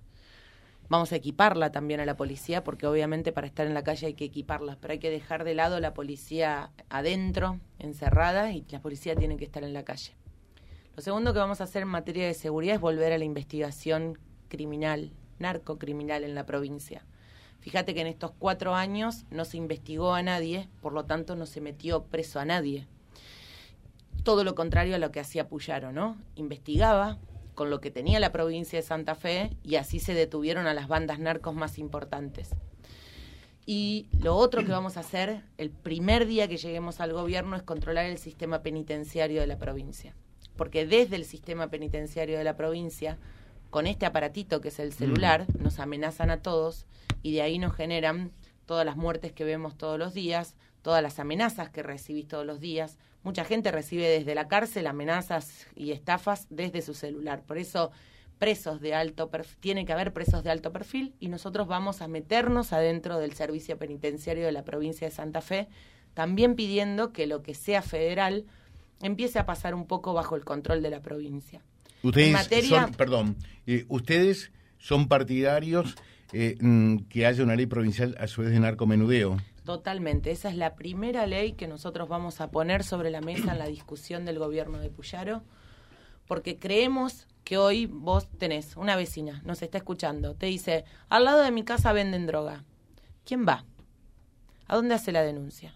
Vamos 0.91 1.13
a 1.13 1.17
equiparla 1.17 1.73
también 1.73 2.01
a 2.01 2.07
la 2.07 2.17
policía 2.17 2.63
porque 2.63 2.87
obviamente 2.87 3.33
para 3.33 3.47
estar 3.47 3.67
en 3.67 3.73
la 3.73 3.83
calle 3.83 4.09
hay 4.09 4.15
que 4.15 4.27
equiparla, 4.27 4.77
pero 4.81 4.93
hay 4.93 4.99
que 4.99 5.11
dejar 5.11 5.45
de 5.45 5.55
lado 5.55 5.81
la 5.81 5.95
policía 5.95 6.71
adentro, 6.91 7.59
encerrada, 7.79 8.53
y 8.53 8.67
la 8.69 8.81
policía 8.81 9.17
tiene 9.17 9.39
que 9.39 9.47
estar 9.47 9.65
en 9.65 9.73
la 9.73 9.85
calle. 9.85 10.15
Lo 10.95 11.03
segundo 11.03 11.33
que 11.33 11.39
vamos 11.39 11.61
a 11.61 11.65
hacer 11.65 11.83
en 11.83 11.89
materia 11.89 12.27
de 12.27 12.35
seguridad 12.35 12.75
es 12.75 12.81
volver 12.81 13.13
a 13.13 13.19
la 13.19 13.25
investigación 13.25 14.19
criminal, 14.49 15.13
narcocriminal 15.39 16.23
en 16.23 16.35
la 16.35 16.45
provincia. 16.45 17.07
Fíjate 17.65 17.95
que 17.95 18.03
en 18.03 18.09
estos 18.09 18.31
cuatro 18.39 18.75
años 18.75 19.25
no 19.31 19.47
se 19.47 19.57
investigó 19.57 20.13
a 20.13 20.23
nadie, 20.23 20.69
por 20.83 20.93
lo 20.93 21.07
tanto 21.07 21.35
no 21.35 21.47
se 21.47 21.63
metió 21.63 22.05
preso 22.05 22.39
a 22.39 22.45
nadie. 22.45 22.87
Todo 24.23 24.45
lo 24.45 24.55
contrario 24.55 24.95
a 24.97 24.99
lo 24.99 25.11
que 25.11 25.21
hacía 25.21 25.49
Puyaro, 25.49 25.91
¿no? 25.91 26.19
Investigaba 26.35 27.17
con 27.55 27.71
lo 27.71 27.81
que 27.81 27.91
tenía 27.91 28.21
la 28.21 28.33
provincia 28.33 28.79
de 28.79 28.83
Santa 28.83 29.15
Fe 29.15 29.57
y 29.63 29.77
así 29.77 29.99
se 29.99 30.13
detuvieron 30.13 30.67
a 30.67 30.75
las 30.75 30.89
bandas 30.89 31.19
narcos 31.21 31.55
más 31.55 31.79
importantes. 31.79 32.51
Y 33.65 34.09
lo 34.21 34.37
otro 34.37 34.63
que 34.63 34.71
vamos 34.71 34.99
a 34.99 35.01
hacer 35.01 35.41
el 35.57 35.71
primer 35.71 36.27
día 36.27 36.49
que 36.49 36.59
lleguemos 36.59 37.01
al 37.01 37.15
gobierno 37.15 37.57
es 37.57 37.63
controlar 37.63 38.05
el 38.05 38.19
sistema 38.19 38.63
penitenciario 38.63 39.41
de 39.41 39.47
la 39.47 39.57
provincia. 39.57 40.15
Porque 40.55 40.85
desde 40.85 41.17
el 41.17 41.25
sistema 41.25 41.71
penitenciario 41.71 42.37
de 42.37 42.45
la 42.45 42.59
provincia 42.59 43.17
con 43.75 43.89
este 43.89 44.07
aparatito 44.07 44.61
que 44.61 44.69
es 44.69 44.79
el 44.79 44.93
celular, 44.93 45.47
mm. 45.49 45.65
nos 45.65 45.81
amenazan 45.81 46.31
a 46.31 46.43
todos 46.43 46.87
y 47.25 47.33
de 47.33 47.43
ahí 47.43 47.59
nos 47.59 47.75
generan 47.75 48.31
todas 48.67 48.87
las 48.87 48.97
muertes 48.97 49.33
que 49.33 49.43
vemos 49.43 49.77
todos 49.77 49.99
los 49.99 50.15
días, 50.15 50.55
todas 50.81 51.03
las 51.03 51.19
amenazas 51.19 51.71
que 51.71 51.83
recibís 51.83 52.29
todos 52.29 52.47
los 52.47 52.61
días. 52.61 52.99
Mucha 53.25 53.45
gente 53.45 53.73
recibe 53.73 54.07
desde 54.09 54.37
la 54.37 54.47
cárcel 54.47 54.87
amenazas 54.87 55.67
y 55.75 55.91
estafas 55.91 56.47
desde 56.51 56.83
su 56.83 56.95
celular. 56.95 57.43
Por 57.43 57.59
eso 57.59 57.91
presos 58.39 58.81
de 58.81 58.95
alto 58.95 59.29
perfil, 59.29 59.59
tiene 59.59 59.85
que 59.85 59.93
haber 59.93 60.13
presos 60.13 60.45
de 60.45 60.53
alto 60.53 60.71
perfil 60.71 61.17
y 61.19 61.27
nosotros 61.27 61.67
vamos 61.67 62.01
a 62.01 62.07
meternos 62.07 62.73
adentro 62.73 63.19
del 63.19 63.33
servicio 63.33 63.77
penitenciario 63.77 64.47
de 64.47 64.53
la 64.53 64.63
provincia 64.63 65.09
de 65.09 65.13
Santa 65.13 65.41
Fe, 65.41 65.67
también 66.15 66.55
pidiendo 66.55 67.13
que 67.13 67.27
lo 67.27 67.43
que 67.43 67.55
sea 67.55 67.83
federal 67.83 68.47
empiece 69.03 69.41
a 69.41 69.47
pasar 69.47 69.75
un 69.75 69.89
poco 69.89 70.15
bajo 70.15 70.37
el 70.37 70.45
control 70.45 70.81
de 70.81 70.91
la 70.91 71.03
provincia. 71.03 71.65
Ustedes 72.05 72.33
materia... 72.33 72.83
son, 72.83 72.93
perdón, 72.93 73.37
eh, 73.67 73.85
ustedes 73.89 74.53
son 74.79 75.09
partidarios 75.09 75.97
eh, 76.33 76.57
mm, 76.61 76.99
que 77.09 77.27
haya 77.27 77.43
una 77.43 77.57
ley 77.57 77.67
provincial 77.67 78.15
a 78.21 78.27
su 78.29 78.43
vez 78.43 78.51
de 78.51 78.61
narcomenudeo. 78.61 79.39
Totalmente. 79.65 80.31
Esa 80.31 80.51
es 80.51 80.57
la 80.57 80.75
primera 80.75 81.27
ley 81.27 81.53
que 81.55 81.67
nosotros 81.67 82.09
vamos 82.09 82.41
a 82.41 82.51
poner 82.51 82.85
sobre 82.85 83.11
la 83.11 83.21
mesa 83.23 83.53
en 83.53 83.59
la 83.59 83.67
discusión 83.67 84.25
del 84.27 84.39
gobierno 84.39 84.79
de 84.79 84.91
Puyaro, 84.91 85.43
porque 86.27 86.59
creemos 86.59 87.27
que 87.45 87.57
hoy 87.59 87.87
vos 87.87 88.29
tenés 88.39 88.77
una 88.77 88.97
vecina, 88.97 89.43
nos 89.45 89.63
está 89.63 89.79
escuchando, 89.79 90.35
te 90.35 90.47
dice, 90.47 90.85
al 91.09 91.25
lado 91.25 91.43
de 91.43 91.51
mi 91.51 91.63
casa 91.65 91.93
venden 91.93 92.27
droga. 92.27 92.65
¿Quién 93.25 93.47
va? 93.47 93.65
¿A 94.67 94.77
dónde 94.77 94.95
hace 94.95 95.13
la 95.13 95.23
denuncia? 95.23 95.75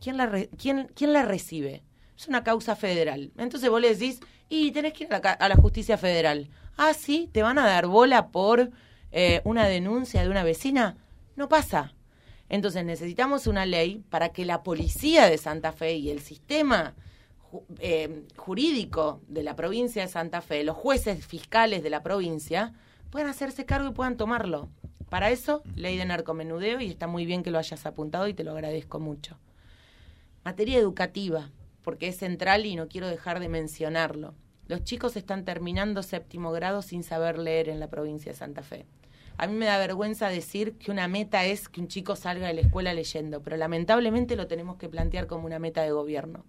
¿Quién 0.00 0.16
la, 0.16 0.26
re- 0.26 0.50
quién, 0.58 0.88
quién 0.94 1.12
la 1.12 1.22
recibe? 1.22 1.82
Es 2.16 2.28
una 2.28 2.44
causa 2.44 2.76
federal. 2.76 3.32
Entonces 3.36 3.68
vos 3.70 3.80
le 3.80 3.94
decís, 3.94 4.20
y 4.48 4.70
tenés 4.72 4.92
que 4.92 5.04
ir 5.04 5.14
a 5.14 5.48
la, 5.48 5.56
justicia 5.56 5.96
federal. 5.96 6.48
Ah, 6.76 6.94
sí, 6.94 7.28
te 7.32 7.42
van 7.42 7.58
a 7.58 7.66
dar 7.66 7.86
bola 7.86 8.28
por 8.28 8.70
eh, 9.10 9.40
una 9.44 9.66
denuncia 9.66 10.22
de 10.22 10.28
una 10.28 10.42
vecina. 10.42 10.96
No 11.36 11.48
pasa. 11.48 11.94
Entonces 12.48 12.84
necesitamos 12.84 13.46
una 13.46 13.64
ley 13.64 14.04
para 14.10 14.28
que 14.28 14.44
la 14.44 14.62
policía 14.62 15.30
de 15.30 15.38
Santa 15.38 15.72
Fe 15.72 15.94
y 15.94 16.10
el 16.10 16.20
sistema 16.20 16.94
eh, 17.78 18.24
jurídico 18.36 19.22
de 19.28 19.42
la 19.42 19.56
provincia 19.56 20.02
de 20.02 20.08
Santa 20.08 20.40
Fe, 20.42 20.64
los 20.64 20.76
jueces 20.76 21.26
fiscales 21.26 21.82
de 21.82 21.90
la 21.90 22.02
provincia, 22.02 22.74
puedan 23.10 23.28
hacerse 23.28 23.64
cargo 23.64 23.88
y 23.88 23.92
puedan 23.92 24.16
tomarlo. 24.16 24.68
Para 25.08 25.30
eso, 25.30 25.62
ley 25.74 25.96
de 25.96 26.06
narcomenudeo, 26.06 26.80
y 26.80 26.88
está 26.88 27.06
muy 27.06 27.26
bien 27.26 27.42
que 27.42 27.50
lo 27.50 27.58
hayas 27.58 27.84
apuntado 27.84 28.28
y 28.28 28.34
te 28.34 28.44
lo 28.44 28.52
agradezco 28.52 28.98
mucho. 28.98 29.38
Materia 30.44 30.78
educativa, 30.78 31.50
porque 31.82 32.08
es 32.08 32.16
central 32.16 32.66
y 32.66 32.76
no 32.76 32.88
quiero 32.88 33.08
dejar 33.08 33.40
de 33.40 33.48
mencionarlo. 33.48 34.34
Los 34.68 34.84
chicos 34.84 35.16
están 35.16 35.44
terminando 35.44 36.02
séptimo 36.02 36.52
grado 36.52 36.82
sin 36.82 37.02
saber 37.02 37.38
leer 37.38 37.68
en 37.68 37.80
la 37.80 37.90
provincia 37.90 38.32
de 38.32 38.38
Santa 38.38 38.62
Fe. 38.62 38.86
A 39.36 39.46
mí 39.46 39.54
me 39.54 39.66
da 39.66 39.78
vergüenza 39.78 40.28
decir 40.28 40.74
que 40.74 40.90
una 40.90 41.08
meta 41.08 41.44
es 41.44 41.68
que 41.68 41.80
un 41.80 41.88
chico 41.88 42.16
salga 42.16 42.46
de 42.46 42.54
la 42.54 42.60
escuela 42.60 42.94
leyendo, 42.94 43.42
pero 43.42 43.56
lamentablemente 43.56 44.36
lo 44.36 44.46
tenemos 44.46 44.76
que 44.76 44.88
plantear 44.88 45.26
como 45.26 45.46
una 45.46 45.58
meta 45.58 45.82
de 45.82 45.90
gobierno. 45.90 46.44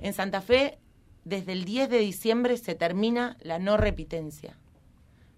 En 0.00 0.14
Santa 0.14 0.40
Fe, 0.40 0.78
desde 1.24 1.52
el 1.52 1.64
10 1.64 1.90
de 1.90 1.98
diciembre 1.98 2.56
se 2.56 2.74
termina 2.74 3.36
la 3.40 3.58
no 3.58 3.76
repitencia. 3.76 4.56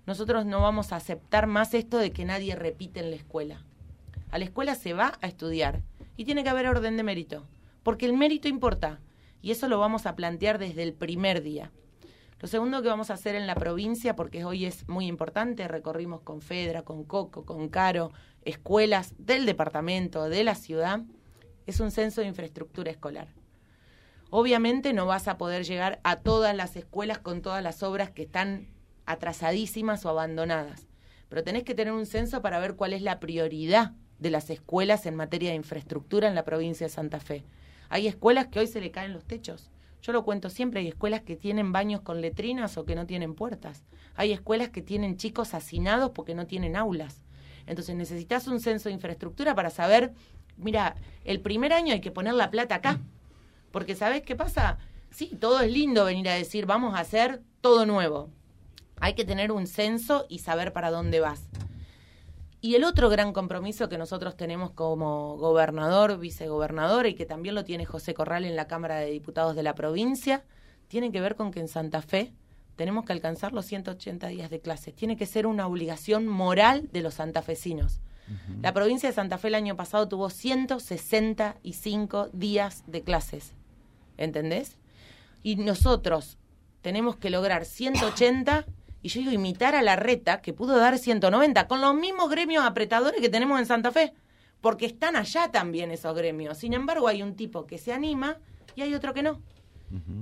Nosotros 0.07 0.47
no 0.47 0.61
vamos 0.61 0.93
a 0.93 0.97
aceptar 0.97 1.47
más 1.47 1.75
esto 1.75 1.99
de 1.99 2.13
que 2.13 2.25
nadie 2.25 2.55
repite 2.55 3.01
en 3.01 3.11
la 3.11 3.17
escuela. 3.17 3.65
A 4.31 4.39
la 4.39 4.45
escuela 4.45 4.75
se 4.75 4.93
va 4.93 5.19
a 5.21 5.27
estudiar 5.27 5.83
y 6.17 6.25
tiene 6.25 6.45
que 6.45 6.51
haber 6.51 6.67
orden 6.67 6.97
de 6.97 7.03
mérito, 7.03 7.47
porque 7.85 8.07
el 8.07 8.15
mérito 8.15 8.49
importa 8.49 9.01
y 9.41 9.53
eso 9.53 9.69
lo 9.69 9.79
vamos 9.79 10.07
a 10.07 10.17
plantear 10.17 10.59
desde 10.59 10.83
el 10.83 10.95
primer 10.95 11.43
día. 11.43 11.71
Lo 12.41 12.49
segundo 12.49 12.83
que 12.83 12.89
vamos 12.89 13.11
a 13.11 13.15
hacer 13.15 13.37
en 13.37 13.47
la 13.47 13.55
provincia, 13.55 14.17
porque 14.17 14.45
hoy 14.45 14.65
es 14.65 14.89
muy 14.89 15.07
importante, 15.07 15.69
recorrimos 15.69 16.23
con 16.23 16.41
Fedra, 16.41 16.83
con 16.83 17.05
Coco, 17.05 17.45
con 17.47 17.69
Caro, 17.69 18.11
escuelas 18.43 19.15
del 19.19 19.47
departamento, 19.47 20.29
de 20.29 20.45
la 20.45 20.55
ciudad, 20.55 21.01
es 21.67 21.81
un 21.81 21.91
censo 21.91 22.21
de 22.21 22.27
infraestructura 22.27 22.91
escolar. 22.91 23.29
Obviamente 24.31 24.93
no 24.93 25.07
vas 25.07 25.29
a 25.29 25.39
poder 25.39 25.65
llegar 25.65 26.01
a 26.03 26.17
todas 26.17 26.57
las 26.57 26.77
escuelas 26.77 27.19
con 27.19 27.41
todas 27.41 27.63
las 27.63 27.83
obras 27.83 28.11
que 28.11 28.23
están 28.23 28.67
atrasadísimas 29.07 30.05
o 30.05 30.09
abandonadas, 30.09 30.87
pero 31.29 31.45
tenés 31.45 31.63
que 31.63 31.75
tener 31.75 31.93
un 31.93 32.07
censo 32.07 32.43
para 32.43 32.59
ver 32.59 32.75
cuál 32.75 32.93
es 32.93 33.03
la 33.03 33.21
prioridad 33.21 33.93
de 34.19 34.31
las 34.31 34.51
escuelas 34.51 35.07
en 35.07 35.17
materia 35.17 35.51
de 35.51 35.57
infraestructura 35.57 36.29
en 36.29 36.35
la 36.35 36.45
provincia 36.45 36.87
de 36.87 36.93
Santa 36.93 37.21
Fe. 37.21 37.45
Hay 37.95 38.09
escuelas 38.09 38.49
que 38.49 38.59
hoy 38.59 38.67
se 38.67 38.81
le 38.81 38.91
caen 38.91 39.13
los 39.13 39.25
techos. 39.25 39.71
Yo 40.03 40.13
lo 40.13 40.25
cuento 40.25 40.51
siempre, 40.51 40.81
hay 40.81 40.89
escuelas 40.89 41.23
que 41.23 41.37
tienen 41.37 41.71
baños 41.71 42.01
con 42.01 42.21
letrinas 42.21 42.77
o 42.77 42.85
que 42.85 42.97
no 42.97 43.07
tienen 43.07 43.37
puertas. 43.37 43.85
Hay 44.17 44.33
escuelas 44.33 44.71
que 44.71 44.83
tienen 44.83 45.17
chicos 45.17 45.55
hacinados 45.55 46.11
porque 46.11 46.35
no 46.35 46.49
tienen 46.49 46.75
aulas. 46.75 47.23
Entonces 47.69 47.95
necesitas 47.95 48.49
un 48.49 48.59
censo 48.59 48.89
de 48.89 48.97
infraestructura 48.97 49.55
para 49.55 49.71
saber, 49.71 50.13
mira, 50.57 50.97
el 51.25 51.41
primer 51.41 51.73
año 51.73 51.93
hay 51.93 52.01
que 52.01 52.11
poner 52.11 52.35
la 52.35 52.51
plata 52.51 52.75
acá. 52.75 52.99
Porque 53.71 53.95
¿sabés 53.95 54.23
qué 54.23 54.35
pasa? 54.35 54.79
Sí, 55.13 55.27
todo 55.41 55.61
es 55.61 55.71
lindo 55.71 56.05
venir 56.05 56.29
a 56.29 56.35
decir, 56.35 56.67
vamos 56.67 56.97
a 56.97 56.99
hacer 56.99 57.43
todo 57.61 57.87
nuevo. 57.87 58.29
Hay 58.99 59.15
que 59.15 59.25
tener 59.25 59.53
un 59.53 59.69
censo 59.69 60.27
y 60.29 60.41
saber 60.41 60.73
para 60.73 60.91
dónde 60.91 61.21
vas. 61.21 61.49
Y 62.65 62.77
el 62.77 62.85
otro 62.85 63.11
gran 63.11 63.35
compromiso 63.35 63.91
que 63.91 63.99
nosotros 63.99 64.39
tenemos 64.39 64.71
como 64.71 65.37
gobernador, 65.37 66.19
vicegobernador 66.19 67.07
y 67.07 67.13
que 67.13 67.27
también 67.27 67.55
lo 67.55 67.63
tiene 67.63 67.85
José 67.85 68.15
Corral 68.15 68.47
en 68.47 68.57
la 68.57 68.69
Cámara 68.69 68.97
de 68.97 69.11
Diputados 69.11 69.55
de 69.55 69.63
la 69.63 69.75
provincia, 69.75 70.45
tiene 70.89 71.13
que 71.13 71.21
ver 71.21 71.37
con 71.37 71.51
que 71.51 71.61
en 71.61 71.69
Santa 71.69 72.01
Fe 72.01 72.33
tenemos 72.77 73.05
que 73.05 73.13
alcanzar 73.13 73.53
los 73.53 73.67
180 73.67 74.29
días 74.29 74.49
de 74.49 74.61
clases. 74.61 74.95
Tiene 74.95 75.19
que 75.19 75.27
ser 75.27 75.47
una 75.47 75.67
obligación 75.67 76.27
moral 76.27 76.89
de 76.91 77.03
los 77.03 77.13
santafesinos. 77.13 78.01
La 78.63 78.73
provincia 78.73 79.11
de 79.11 79.15
Santa 79.15 79.37
Fe 79.37 79.49
el 79.49 79.57
año 79.57 79.77
pasado 79.77 80.09
tuvo 80.09 80.31
165 80.31 82.31
días 82.33 82.83
de 82.87 83.03
clases. 83.03 83.53
¿Entendés? 84.17 84.79
Y 85.43 85.57
nosotros 85.57 86.39
tenemos 86.81 87.17
que 87.17 87.29
lograr 87.29 87.67
180 87.67 88.65
y 89.05 89.09
yo 89.09 89.21
digo 89.21 89.33
imitar 89.33 89.75
a 89.75 89.83
la 89.83 89.97
reta 89.97 90.41
que 90.41 90.55
pudo 90.55 90.79
dar 90.79 90.99
190 90.99 91.69
con 91.69 91.83
los 91.83 91.95
mismos 91.95 92.31
gremios 92.31 92.65
apretadores 92.65 93.21
que 93.21 93.29
tenemos 93.29 93.61
en 93.61 93.67
Santa 93.67 93.93
Fe, 93.93 94.15
porque 94.63 94.87
están 94.87 95.15
allá 95.15 95.51
también 95.51 95.91
esos 95.91 96.17
gremios. 96.17 96.57
Sin 96.57 96.73
embargo, 96.73 97.07
hay 97.07 97.23
un 97.23 97.37
tipo 97.37 97.67
que 97.67 97.77
se 97.77 97.93
anima 97.93 98.39
y 98.75 98.81
hay 98.81 98.95
otro 98.95 99.13
que 99.13 99.23
no. 99.23 99.43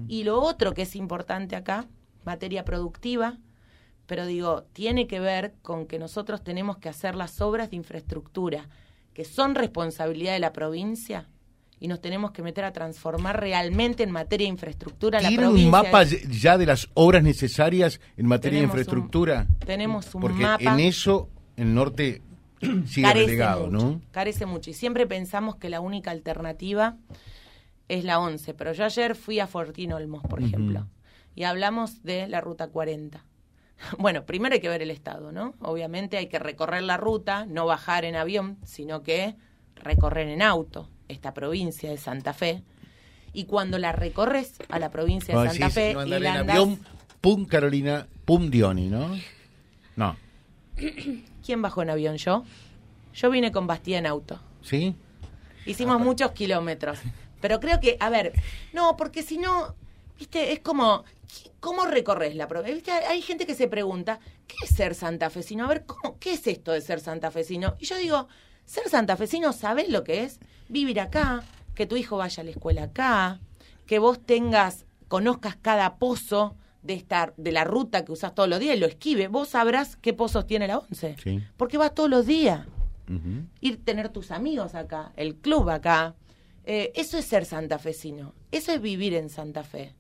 Y 0.09 0.25
lo 0.25 0.41
otro 0.41 0.75
que 0.75 0.83
es 0.83 0.97
importante 0.97 1.55
acá, 1.55 1.87
materia 2.25 2.65
productiva, 2.65 3.39
pero 4.07 4.27
digo, 4.27 4.65
tiene 4.73 5.07
que 5.07 5.21
ver 5.21 5.55
con 5.63 5.87
que 5.87 6.01
nosotros 6.01 6.43
tenemos 6.43 6.79
que 6.79 6.89
hacer 6.89 7.15
las 7.15 7.41
obras 7.41 7.71
de 7.71 7.77
infraestructura 7.77 8.69
que 9.15 9.25
son 9.25 9.55
responsabilidad 9.55 10.33
de 10.33 10.41
la 10.41 10.53
provincia 10.53 11.29
y 11.83 11.89
nos 11.89 12.01
tenemos 12.01 12.31
que 12.31 12.43
meter 12.43 12.65
a 12.65 12.73
transformar 12.73 13.41
realmente 13.41 14.05
en 14.05 14.13
materia 14.13 14.45
de 14.47 14.51
infraestructura 14.53 15.21
la 15.21 15.29
¿Tienen 15.29 15.47
provincia. 15.49 15.67
un 15.67 15.71
mapa 15.73 16.05
de- 16.05 16.23
ya 16.31 16.57
de 16.57 16.67
las 16.67 16.89
obras 16.95 17.25
necesarias 17.25 18.01
en 18.17 18.27
materia 18.27 18.59
Tenemos 18.61 18.75
de 18.77 18.79
un- 18.79 18.81
infraestructura? 18.83 19.47
tenemos 19.67 20.15
un 20.15 20.21
Porque 20.21 20.43
mapa. 20.45 20.75
en 20.75 20.79
eso 20.81 21.29
el 21.57 21.75
norte 21.75 22.23
sigue 22.87 23.03
carece 23.03 23.27
relegado, 23.27 23.67
mucho, 23.69 23.85
¿no? 23.87 24.01
Carece 24.13 24.47
mucho. 24.47 24.71
Y 24.71 24.75
siempre 24.75 25.09
pensamos 25.09 25.57
que 25.57 25.69
la 25.71 25.81
única 25.81 26.13
alternativa 26.13 26.97
es 27.89 28.05
la 28.05 28.21
11. 28.21 28.55
Pero 28.55 28.73
yo 28.73 28.85
ayer 28.85 29.17
fui 29.17 29.41
a 29.41 29.47
Fortín 29.49 29.93
Olmos, 29.93 30.23
por 30.23 30.39
Ujú. 30.39 30.47
ejemplo, 30.49 30.87
y 31.35 31.43
hablamos 31.43 32.03
de 32.05 32.29
la 32.29 32.41
ruta 32.41 32.69
40. 32.69 33.25
Bueno, 33.99 34.25
primero 34.25 34.55
hay 34.55 34.61
que 34.61 34.69
ver 34.69 34.83
el 34.83 34.93
estado, 34.93 35.33
¿no? 35.33 35.55
Obviamente 35.59 36.17
hay 36.17 36.29
que 36.29 36.39
recorrer 36.39 36.85
la 36.85 36.97
ruta, 36.97 37.45
no 37.47 37.67
bajar 37.67 38.05
en 38.05 38.15
avión, 38.15 38.59
sino 38.65 39.03
que 39.03 39.35
recorrer 39.75 40.29
en 40.29 40.43
auto 40.43 40.89
esta 41.09 41.35
provincia 41.35 41.91
de 41.91 41.97
Santa 41.99 42.33
Fe. 42.33 42.63
Y 43.33 43.45
cuando 43.45 43.79
la 43.79 43.93
recorres 43.93 44.55
a 44.69 44.79
la 44.79 44.91
provincia 44.91 45.39
de 45.39 45.49
Santa 45.49 45.71
Fe 45.71 45.95
no 45.95 46.07
y 46.07 46.11
la 46.21 46.41
andás- 46.41 46.79
pum 47.21 47.45
Carolina, 47.47 48.07
pum 48.25 48.51
Dioni, 48.51 48.89
¿no? 48.89 49.17
No, 49.97 50.17
¿Quién 51.45 51.63
bajó 51.63 51.83
en 51.83 51.91
avión? 51.91 52.17
¿Yo? 52.17 52.45
Yo 53.15 53.31
vine 53.31 53.53
con 53.53 53.67
Bastía 53.67 53.99
en 53.99 54.07
auto. 54.07 54.41
¿sí? 54.63 54.95
Hicimos 55.67 56.01
muchos 56.01 56.33
kilómetros. 56.33 56.99
Pero 57.41 57.61
creo 57.61 57.81
que, 57.81 57.97
a 58.01 58.09
ver, 58.11 58.33
no, 58.73 58.97
porque 58.97 59.23
si 59.23 59.37
no, 59.39 59.75
viste, 60.19 60.53
es 60.53 60.61
como, 60.61 61.05
¿cómo 61.61 61.85
recorres 61.87 62.35
la 62.37 62.49
provincia? 62.49 62.95
Hay 63.09 63.21
gente 63.23 63.47
que 63.47 63.55
se 63.55 63.69
pregunta, 63.69 64.21
¿qué 64.47 64.55
es 64.65 64.71
ser 64.71 64.95
santafesino? 64.95 65.65
A 65.65 65.69
ver, 65.69 65.85
¿cómo, 65.85 66.19
¿qué 66.19 66.33
es 66.35 66.47
esto 66.47 66.73
de 66.73 66.81
ser 66.81 67.01
santafesino? 67.01 67.75
Y 67.81 67.87
yo 67.87 67.97
digo, 67.97 68.29
ser 68.65 68.89
santafesino, 68.89 69.53
¿sabés 69.53 69.89
lo 69.89 70.05
que 70.05 70.25
es? 70.25 70.41
Vivir 70.69 71.01
acá, 71.01 71.43
que 71.75 71.87
tu 71.87 71.97
hijo 71.97 72.17
vaya 72.17 72.43
a 72.43 72.45
la 72.45 72.51
escuela 72.51 72.85
acá, 72.85 73.41
que 73.87 73.99
vos 73.99 74.25
tengas, 74.25 74.87
conozcas 75.09 75.57
cada 75.57 75.97
pozo 75.97 76.57
de 76.83 76.95
esta, 76.95 77.33
de 77.37 77.53
la 77.53 77.65
ruta 77.65 78.05
que 78.05 78.13
usás 78.13 78.35
todos 78.35 78.49
los 78.49 78.59
días 78.61 78.77
y 78.77 78.81
lo 78.81 78.87
esquive. 78.87 79.29
Vos 79.29 79.51
sabrás 79.51 79.97
qué 79.97 80.13
pozos 80.13 80.47
tiene 80.47 80.67
la 80.67 80.79
once. 80.79 81.17
Sí. 81.23 81.43
Porque 81.57 81.79
vas 81.79 81.95
todos 81.95 82.11
los 82.11 82.27
días 82.27 82.67
Ujú. 83.09 83.47
ir 83.61 83.85
tener 83.85 84.09
tus 84.09 84.31
amigos 84.31 84.75
acá, 84.75 85.13
el 85.17 85.37
club 85.37 85.69
acá. 85.71 86.15
Eh, 86.65 86.93
eso 86.95 87.19
es 87.19 87.25
ser 87.25 87.45
santafesino, 87.45 88.35
eso 88.53 88.73
es 88.73 88.81
vivir 88.81 89.15
en 89.15 89.29
Santa 89.29 89.65
Fe. 89.65 89.95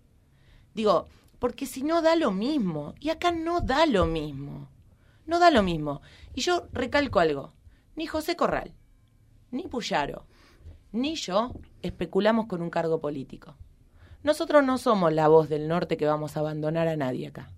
Digo, 0.74 1.08
porque 1.38 1.66
si 1.66 1.82
no 1.82 2.02
da 2.02 2.14
lo 2.14 2.30
mismo, 2.30 2.94
y 3.00 3.10
acá 3.10 3.32
no 3.32 3.60
da 3.60 3.84
lo 3.86 4.06
mismo, 4.06 4.68
no 5.26 5.40
da 5.40 5.50
lo 5.50 5.64
mismo. 5.64 6.00
Y 6.34 6.40
yo 6.42 6.68
recalco 6.72 7.18
algo, 7.18 7.52
ni 7.94 8.06
José 8.06 8.36
Corral, 8.36 8.72
ni 9.50 9.64
Puyaro, 9.64 10.26
ni 10.92 11.14
yo 11.14 11.52
especulamos 11.82 12.46
con 12.46 12.62
un 12.62 12.70
cargo 12.70 13.00
político. 13.00 13.56
Nosotros 14.22 14.64
no 14.64 14.78
somos 14.78 15.12
la 15.12 15.28
voz 15.28 15.48
del 15.48 15.68
norte 15.68 15.96
que 15.96 16.06
vamos 16.06 16.36
a 16.36 16.40
abandonar 16.40 16.88
a 16.88 16.96
nadie 16.96 17.26
acá. 17.26 17.50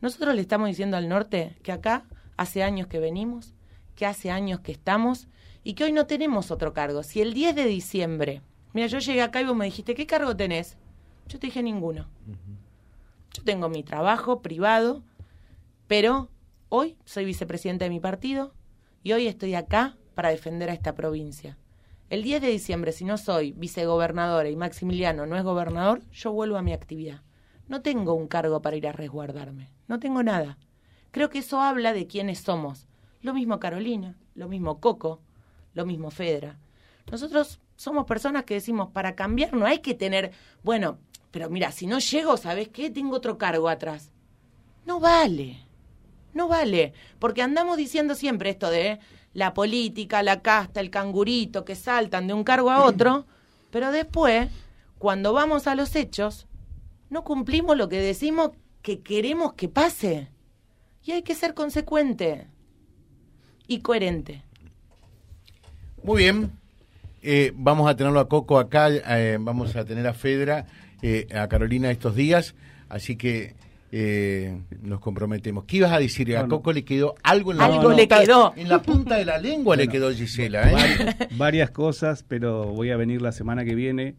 Nosotros 0.00 0.34
le 0.34 0.40
estamos 0.40 0.68
diciendo 0.68 0.96
al 0.96 1.08
norte 1.08 1.56
que 1.62 1.72
acá 1.72 2.04
hace 2.36 2.62
años 2.62 2.86
que 2.86 3.00
venimos, 3.00 3.54
que 3.96 4.06
hace 4.06 4.30
años 4.30 4.60
que 4.60 4.72
estamos 4.72 5.28
y 5.62 5.74
que 5.74 5.84
hoy 5.84 5.92
no 5.92 6.06
tenemos 6.06 6.50
otro 6.50 6.72
cargo. 6.72 7.02
Si 7.02 7.20
el 7.20 7.34
10 7.34 7.54
de 7.54 7.64
diciembre, 7.64 8.42
mira, 8.72 8.86
yo 8.86 8.98
llegué 8.98 9.20
acá 9.20 9.40
y 9.40 9.44
vos 9.44 9.56
me 9.56 9.66
dijiste, 9.66 9.94
¿qué 9.94 10.06
cargo 10.06 10.36
tenés? 10.36 10.78
Yo 11.28 11.38
te 11.38 11.48
dije 11.48 11.62
ninguno. 11.62 12.08
Yo 13.32 13.42
tengo 13.44 13.68
mi 13.68 13.82
trabajo 13.82 14.40
privado, 14.40 15.02
pero 15.86 16.30
hoy 16.68 16.96
soy 17.04 17.24
vicepresidente 17.24 17.84
de 17.84 17.90
mi 17.90 18.00
partido 18.00 18.54
y 19.02 19.12
hoy 19.12 19.26
estoy 19.26 19.54
acá 19.54 19.96
para 20.14 20.30
defender 20.30 20.70
a 20.70 20.74
esta 20.74 20.94
provincia. 20.94 21.56
El 22.10 22.22
10 22.22 22.42
de 22.42 22.48
diciembre, 22.48 22.92
si 22.92 23.04
no 23.04 23.16
soy 23.18 23.52
vicegobernadora 23.52 24.48
y 24.48 24.56
Maximiliano 24.56 25.26
no 25.26 25.36
es 25.36 25.44
gobernador, 25.44 26.02
yo 26.12 26.32
vuelvo 26.32 26.56
a 26.56 26.62
mi 26.62 26.72
actividad. 26.72 27.22
No 27.68 27.82
tengo 27.82 28.14
un 28.14 28.26
cargo 28.26 28.60
para 28.62 28.76
ir 28.76 28.88
a 28.88 28.92
resguardarme. 28.92 29.70
No 29.86 30.00
tengo 30.00 30.22
nada. 30.22 30.58
Creo 31.12 31.30
que 31.30 31.38
eso 31.38 31.60
habla 31.60 31.92
de 31.92 32.06
quiénes 32.06 32.40
somos. 32.40 32.88
Lo 33.22 33.32
mismo 33.32 33.60
Carolina, 33.60 34.18
lo 34.34 34.48
mismo 34.48 34.80
Coco, 34.80 35.20
lo 35.74 35.86
mismo 35.86 36.10
Fedra. 36.10 36.58
Nosotros 37.10 37.60
somos 37.76 38.06
personas 38.06 38.44
que 38.44 38.54
decimos, 38.54 38.90
para 38.90 39.14
cambiar 39.14 39.52
no 39.52 39.66
hay 39.66 39.78
que 39.78 39.94
tener, 39.94 40.32
bueno, 40.62 40.98
pero 41.30 41.48
mira, 41.48 41.70
si 41.70 41.86
no 41.86 41.98
llego, 41.98 42.36
¿sabes 42.36 42.68
qué? 42.68 42.90
Tengo 42.90 43.16
otro 43.16 43.38
cargo 43.38 43.68
atrás. 43.68 44.12
No 44.84 44.98
vale. 45.00 45.69
No 46.34 46.48
vale. 46.48 46.92
Porque 47.18 47.42
andamos 47.42 47.76
diciendo 47.76 48.14
siempre 48.14 48.50
esto 48.50 48.70
de 48.70 48.98
la 49.32 49.54
política, 49.54 50.22
la 50.22 50.42
casta, 50.42 50.80
el 50.80 50.90
cangurito, 50.90 51.64
que 51.64 51.74
saltan 51.74 52.26
de 52.26 52.34
un 52.34 52.44
cargo 52.44 52.70
a 52.70 52.84
otro, 52.84 53.26
pero 53.70 53.92
después, 53.92 54.48
cuando 54.98 55.32
vamos 55.32 55.66
a 55.66 55.74
los 55.74 55.94
hechos, 55.96 56.46
no 57.08 57.24
cumplimos 57.24 57.76
lo 57.76 57.88
que 57.88 58.00
decimos 58.00 58.50
que 58.82 59.00
queremos 59.00 59.54
que 59.54 59.68
pase. 59.68 60.28
Y 61.04 61.12
hay 61.12 61.22
que 61.22 61.34
ser 61.34 61.54
consecuente 61.54 62.46
y 63.66 63.80
coherente. 63.80 64.42
Muy 66.02 66.22
bien. 66.22 66.52
Eh, 67.22 67.52
vamos 67.54 67.88
a 67.88 67.96
tenerlo 67.96 68.20
a 68.20 68.28
Coco 68.28 68.58
acá, 68.58 68.88
eh, 68.88 69.36
vamos 69.38 69.76
a 69.76 69.84
tener 69.84 70.06
a 70.06 70.14
Fedra, 70.14 70.66
eh, 71.02 71.26
a 71.34 71.48
Carolina 71.48 71.90
estos 71.90 72.14
días, 72.14 72.54
así 72.88 73.16
que 73.16 73.54
eh, 73.92 74.60
nos 74.82 75.00
comprometemos. 75.00 75.64
¿Qué 75.64 75.78
ibas 75.78 75.92
a 75.92 75.98
decir? 75.98 76.36
A 76.36 76.46
Coco 76.46 76.72
le 76.72 76.84
quedó 76.84 77.14
algo 77.22 77.52
en 77.52 77.58
la, 77.58 77.66
Algo 77.66 77.90
le 77.90 77.96
punta, 78.06 78.20
quedó. 78.20 78.52
En 78.56 78.68
la 78.68 78.82
punta 78.82 79.16
de 79.16 79.24
la 79.24 79.38
lengua 79.38 79.76
le 79.76 79.88
quedó 79.88 80.10
Gisela. 80.12 80.70
¿eh? 80.70 80.74
Vari- 80.74 81.36
varias 81.36 81.70
cosas, 81.70 82.24
pero 82.26 82.66
voy 82.66 82.90
a 82.90 82.96
venir 82.96 83.20
la 83.22 83.32
semana 83.32 83.64
que 83.64 83.74
viene 83.74 84.14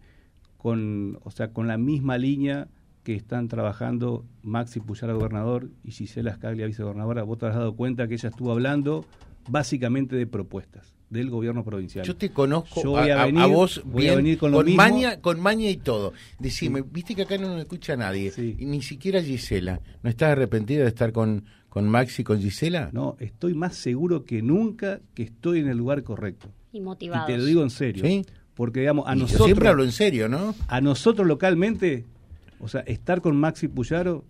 con, 0.58 1.20
o 1.24 1.32
sea, 1.32 1.50
con 1.54 1.68
la 1.68 1.78
misma 1.78 2.18
línea 2.18 2.68
que 3.04 3.16
están 3.16 3.48
trabajando 3.48 4.26
Maxi 4.44 4.80
Puyara, 4.80 5.14
gobernador, 5.14 5.70
y 5.84 5.92
Gisela 5.92 6.36
Scaglia, 6.36 6.68
vicegobernadora. 6.68 7.24
Vos 7.24 7.40
te 7.40 7.48
has 7.48 7.56
dado 7.56 7.76
cuenta 7.76 8.08
que 8.08 8.14
ella 8.16 8.30
estuvo 8.30 8.52
hablando 8.52 9.06
básicamente 9.50 10.16
de 10.16 10.28
propuestas 10.28 10.96
del 11.12 11.30
gobierno 11.30 11.64
provincial. 11.64 12.06
Yo 12.06 12.16
te 12.16 12.32
conozco 12.32 12.82
Yo 12.82 12.98
a, 12.98 13.02
voy 13.02 13.10
a 13.12 13.20
a- 13.20 13.24
a 13.24 13.26
venir- 13.28 13.48
vos 13.54 13.82
voy 13.86 14.04
a 14.08 14.12
bien, 14.14 14.16
venir 14.24 14.38
con 14.40 14.52
lo 14.52 14.64
mismo. 14.64 14.78
maña, 14.82 15.20
con 15.22 15.40
maña 15.40 15.70
y 15.70 15.78
todo. 15.78 16.14
Decime, 16.40 16.82
viste 16.90 17.14
que 17.14 17.22
acá 17.24 17.38
no 17.38 17.50
nos 17.50 17.60
escucha 17.60 17.96
nadie, 17.98 18.32
Sí. 18.32 18.56
y 18.58 18.66
ni 18.66 18.82
siquiera 18.82 19.22
Gisela. 19.22 19.82
¿No 20.02 20.10
estás 20.10 20.32
arrepentida 20.32 20.82
de 20.84 20.88
estar 20.88 21.12
con, 21.12 21.44
con 21.70 21.88
Maxi 21.88 22.22
y 22.22 22.26
con 22.26 22.40
Gisela? 22.40 22.90
No, 22.94 23.18
estoy 23.20 23.54
más 23.54 23.76
seguro 23.76 24.24
que 24.24 24.42
nunca 24.42 25.02
que 25.14 25.24
estoy 25.24 25.60
en 25.60 25.68
el 25.68 25.78
lugar 25.78 26.02
correcto. 26.04 26.50
Y 26.72 26.78
Y 26.78 26.82
motivados. 26.82 27.28
te 27.28 27.38
lo 27.38 27.44
digo 27.46 27.62
en 27.62 27.70
serio. 27.70 28.04
¿Sí? 28.06 28.26
Porque, 28.54 28.80
digamos, 28.80 29.06
a 29.08 29.14
Y 29.14 29.18
yo 29.20 29.22
nosotros... 29.24 29.46
siempre 29.48 29.68
hablo 29.68 29.84
en 29.84 29.92
serio, 29.92 30.30
¿no? 30.30 30.56
a 30.70 30.80
nosotros 30.82 31.28
localmente, 31.28 32.06
o 32.62 32.68
sea, 32.70 32.82
estar 32.82 33.20
con 33.22 33.36
Maxi 33.36 33.68
Puyaro, 33.68 34.24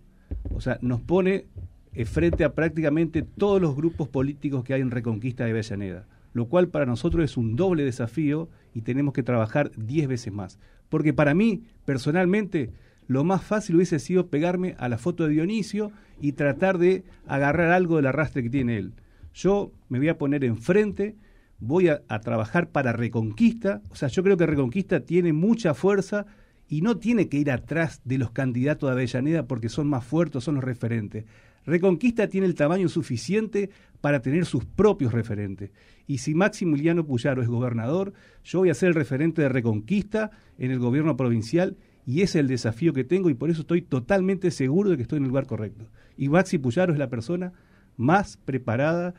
o 0.52 0.60
sea, 0.60 0.78
nos 0.82 1.00
pone 1.00 1.46
eh, 1.94 2.04
frente 2.06 2.42
a 2.42 2.54
prácticamente 2.54 3.22
todos 3.22 3.60
los 3.62 3.76
grupos 3.76 4.08
políticos 4.08 4.64
que 4.64 4.74
hay 4.74 4.80
en 4.80 4.90
Reconquista 4.90 5.44
de 5.44 5.50
Avellaneda, 5.50 6.06
lo 6.32 6.46
cual 6.46 6.68
para 6.68 6.86
nosotros 6.86 7.24
es 7.24 7.36
un 7.36 7.56
doble 7.56 7.84
desafío 7.84 8.48
y 8.74 8.82
tenemos 8.82 9.14
que 9.14 9.22
trabajar 9.22 9.70
10 9.76 10.08
veces 10.08 10.32
más. 10.32 10.58
Porque 10.88 11.12
para 11.12 11.34
mí, 11.34 11.62
personalmente, 11.84 12.70
lo 13.06 13.24
más 13.24 13.42
fácil 13.42 13.76
hubiese 13.76 13.98
sido 13.98 14.28
pegarme 14.28 14.74
a 14.78 14.88
la 14.88 14.98
foto 14.98 15.24
de 15.24 15.30
Dionisio 15.30 15.92
y 16.20 16.32
tratar 16.32 16.78
de 16.78 17.04
agarrar 17.26 17.72
algo 17.72 17.96
del 17.96 18.06
arrastre 18.06 18.42
que 18.42 18.50
tiene 18.50 18.78
él. 18.78 18.92
Yo 19.34 19.72
me 19.88 19.98
voy 19.98 20.08
a 20.08 20.18
poner 20.18 20.44
enfrente, 20.44 21.16
voy 21.58 21.88
a, 21.88 22.02
trabajar 22.20 22.70
para 22.70 22.92
Reconquista, 22.92 23.82
o 23.90 23.96
sea, 23.96 24.08
yo 24.08 24.22
creo 24.22 24.36
que 24.36 24.46
Reconquista 24.46 25.00
tiene 25.00 25.32
mucha 25.32 25.74
fuerza 25.74 26.26
y 26.68 26.80
no 26.80 26.98
tiene 26.98 27.28
que 27.28 27.38
ir 27.38 27.50
atrás 27.50 28.00
de 28.04 28.18
los 28.18 28.30
candidatos 28.30 28.88
de 28.88 28.92
Avellaneda 28.92 29.46
porque 29.46 29.68
son 29.68 29.88
más 29.88 30.04
fuertes, 30.04 30.44
son 30.44 30.56
los 30.56 30.64
referentes. 30.64 31.24
Reconquista 31.64 32.28
tiene 32.28 32.46
el 32.46 32.54
tamaño 32.54 32.88
suficiente 32.88 33.70
para 34.00 34.20
tener 34.20 34.46
sus 34.46 34.64
propios 34.64 35.12
referentes. 35.12 35.70
Y 36.06 36.18
si 36.18 36.34
Maximiliano 36.34 37.06
Puyaro 37.06 37.42
es 37.42 37.48
gobernador, 37.48 38.12
yo 38.44 38.60
voy 38.60 38.70
a 38.70 38.74
ser 38.74 38.88
el 38.88 38.94
referente 38.94 39.42
de 39.42 39.48
Reconquista 39.48 40.30
en 40.58 40.70
el 40.72 40.78
gobierno 40.80 41.16
provincial 41.16 41.76
y 42.04 42.22
ese 42.22 42.38
es 42.38 42.42
el 42.42 42.48
desafío 42.48 42.92
que 42.92 43.04
tengo 43.04 43.30
y 43.30 43.34
por 43.34 43.48
eso 43.50 43.60
estoy 43.60 43.82
totalmente 43.82 44.50
seguro 44.50 44.90
de 44.90 44.96
que 44.96 45.02
estoy 45.02 45.18
en 45.18 45.24
el 45.24 45.28
lugar 45.28 45.46
correcto. 45.46 45.88
Y 46.16 46.28
Maxi 46.28 46.58
Puyaro 46.58 46.92
es 46.92 46.98
la 46.98 47.08
persona 47.08 47.52
más 47.96 48.36
preparada 48.38 49.14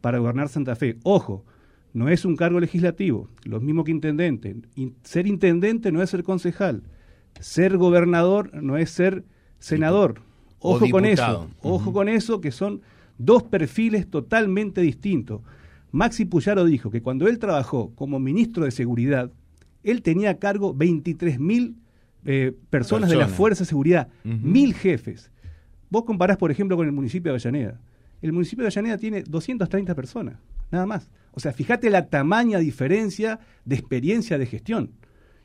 para 0.00 0.18
gobernar 0.18 0.48
Santa 0.48 0.76
Fe. 0.76 0.98
Ojo, 1.02 1.44
no 1.92 2.08
es 2.08 2.24
un 2.24 2.36
cargo 2.36 2.60
legislativo, 2.60 3.28
lo 3.42 3.60
mismo 3.60 3.82
que 3.82 3.90
intendente. 3.90 4.54
In- 4.76 4.94
ser 5.02 5.26
intendente 5.26 5.90
no 5.90 6.00
es 6.00 6.10
ser 6.10 6.22
concejal. 6.22 6.84
Ser 7.40 7.76
gobernador 7.76 8.54
no 8.62 8.76
es 8.76 8.90
ser 8.90 9.24
senador. 9.58 10.22
O 10.60 10.74
Ojo 10.74 10.88
con 10.90 11.04
eso. 11.04 11.48
Ojo 11.62 11.92
con 11.92 12.08
eso, 12.08 12.40
que 12.40 12.50
son 12.50 12.80
dos 13.16 13.42
perfiles 13.42 14.08
totalmente 14.08 14.80
distintos. 14.80 15.40
Maxi 15.90 16.24
Puyaro 16.24 16.64
dijo 16.64 16.90
que 16.90 17.02
cuando 17.02 17.28
él 17.28 17.38
trabajó 17.38 17.92
como 17.94 18.18
ministro 18.18 18.64
de 18.64 18.70
Seguridad, 18.70 19.30
él 19.82 20.02
tenía 20.02 20.30
a 20.30 20.34
cargo 20.34 20.74
23 20.74 21.38
mil 21.40 21.76
eh, 22.24 22.52
personas 22.70 23.08
de 23.08 23.16
la. 23.16 23.28
Fuerza 23.28 23.64
de 23.64 23.68
Seguridad, 23.68 24.08
mil 24.24 24.74
jefes. 24.74 25.30
Vos 25.90 26.04
comparás, 26.04 26.36
por 26.36 26.50
ejemplo, 26.50 26.76
con 26.76 26.86
el 26.86 26.92
municipio 26.92 27.32
de 27.32 27.38
Avellaneda. 27.38 27.80
El 28.20 28.32
municipio 28.32 28.62
de 28.64 28.66
Avellaneda 28.66 28.98
tiene 28.98 29.22
230 29.22 29.94
personas, 29.94 30.36
nada 30.70 30.86
más. 30.86 31.08
O 31.32 31.40
sea, 31.40 31.52
fíjate 31.52 31.88
la 31.88 32.06
tamaña 32.06 32.58
diferencia 32.58 33.38
de 33.64 33.76
experiencia 33.76 34.38
de 34.38 34.46
gestión. 34.46 34.90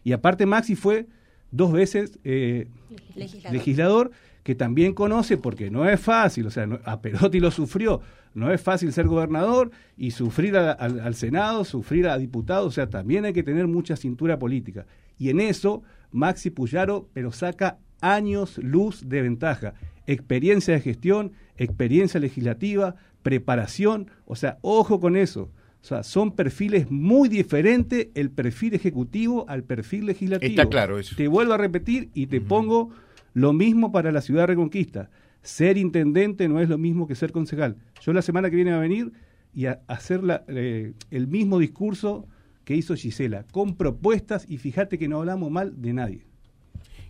Y 0.03 0.11
aparte 0.11 0.45
Maxi 0.45 0.75
fue 0.75 1.07
dos 1.51 1.71
veces 1.71 2.19
eh, 2.23 2.67
Legislador. 3.15 3.53
legislador 3.53 4.11
que 4.43 4.55
también 4.55 4.93
conoce, 4.93 5.37
porque 5.37 5.71
no 5.71 5.87
es 5.89 5.99
fácil, 5.99 6.47
o 6.47 6.51
sea, 6.51 6.67
no- 6.67 6.79
a 6.83 7.01
Perotti 7.01 7.39
lo 7.39 7.49
sufrió, 7.49 8.01
no 8.33 8.51
es 8.51 8.61
fácil 8.61 8.91
ser 8.91 9.07
gobernador 9.07 9.71
y 9.97 10.11
sufrir 10.11 10.57
a- 10.57 10.71
al 10.73 11.15
Senado, 11.15 11.63
sufrir 11.63 12.07
a 12.07 12.17
diputados, 12.17 12.67
o 12.67 12.71
sea, 12.71 12.89
también 12.89 13.25
hay 13.25 13.33
que 13.33 13.43
tener 13.43 13.67
mucha 13.67 13.95
cintura 13.95 14.37
política. 14.39 14.85
Y 15.17 15.29
en 15.29 15.39
eso, 15.39 15.83
Maxi 16.11 16.49
Puyaro, 16.49 17.07
pero 17.13 17.31
saca 17.31 17.77
años 18.01 18.57
luz 18.57 19.07
de 19.07 19.21
ventaja. 19.21 19.75
Experiencia 20.07 20.73
de 20.73 20.81
gestión, 20.81 21.31
experiencia 21.55 22.19
legislativa, 22.19 22.95
preparación, 23.21 24.07
o 24.25 24.35
sea, 24.35 24.57
ojo 24.61 24.99
con 24.99 25.15
eso. 25.15 25.49
O 25.81 25.85
sea, 25.85 26.03
son 26.03 26.31
perfiles 26.31 26.89
muy 26.91 27.27
diferentes 27.29 28.07
el 28.15 28.29
perfil 28.31 28.73
ejecutivo 28.73 29.45
al 29.49 29.63
perfil 29.63 30.05
legislativo. 30.05 30.49
Está 30.49 30.69
claro 30.69 30.97
eso. 30.99 31.15
Te 31.17 31.27
vuelvo 31.27 31.53
a 31.53 31.57
repetir 31.57 32.09
y 32.13 32.27
te 32.27 32.39
pongo 32.41 32.89
lo 33.33 33.53
mismo 33.53 33.91
para 33.91 34.11
la 34.11 34.21
ciudad 34.21 34.43
de 34.43 34.47
Reconquista. 34.47 35.09
Ser 35.41 35.77
intendente 35.77 36.47
no 36.47 36.59
es 36.61 36.69
lo 36.69 36.77
mismo 36.77 37.07
que 37.07 37.15
ser 37.15 37.31
concejal. 37.31 37.77
Yo 38.01 38.13
la 38.13 38.21
semana 38.21 38.49
que 38.49 38.55
viene 38.55 38.71
va 38.71 38.77
a 38.77 38.81
venir 38.81 39.11
y 39.53 39.65
a 39.65 39.81
hacer 39.87 40.21
eh, 40.47 40.93
el 41.11 41.27
mismo 41.27 41.59
discurso 41.59 42.27
que 42.63 42.75
hizo 42.75 42.95
Gisela, 42.95 43.45
con 43.51 43.75
propuestas 43.75 44.45
y 44.49 44.57
fíjate 44.57 44.97
que 44.97 45.07
no 45.07 45.19
hablamos 45.19 45.51
mal 45.51 45.81
de 45.81 45.93
nadie. 45.93 46.25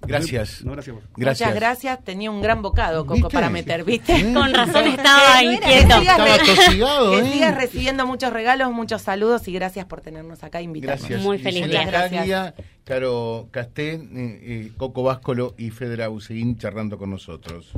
Gracias. 0.05 0.63
No, 0.63 0.73
gracias. 0.73 0.95
Gracias. 1.15 1.49
Muchas 1.49 1.55
gracias. 1.55 2.03
Tenía 2.03 2.31
un 2.31 2.41
gran 2.41 2.61
bocado, 2.61 3.05
Coco, 3.05 3.15
¿Viste? 3.15 3.33
para 3.33 3.49
meter, 3.49 3.83
¿viste? 3.83 4.15
¿Eh? 4.15 4.33
Con 4.33 4.53
razón 4.53 4.83
Que 4.83 4.89
estaba 4.89 5.39
sigas 5.39 5.55
inquieto. 5.55 6.01
Estaba 6.01 6.37
tosigado, 6.37 7.11
que 7.11 7.19
¿eh? 7.19 7.31
sigas 7.33 7.55
recibiendo 7.55 8.05
muchos 8.05 8.33
regalos, 8.33 8.71
muchos 8.71 9.01
saludos 9.01 9.47
y 9.47 9.53
gracias 9.53 9.85
por 9.85 10.01
tenernos 10.01 10.43
acá 10.43 10.61
invitados. 10.61 10.99
Gracias. 11.01 11.21
Muy 11.21 11.39
feliz 11.39 11.69
día. 11.69 11.89
Caglia, 11.89 12.53
Caro 12.83 13.47
Casté, 13.51 13.93
eh, 13.93 14.09
eh, 14.13 14.71
Coco 14.77 15.03
Váscolo 15.03 15.55
y 15.57 15.69
Federa 15.69 16.07
Buseguín 16.07 16.57
charlando 16.57 16.97
con 16.97 17.09
nosotros. 17.09 17.73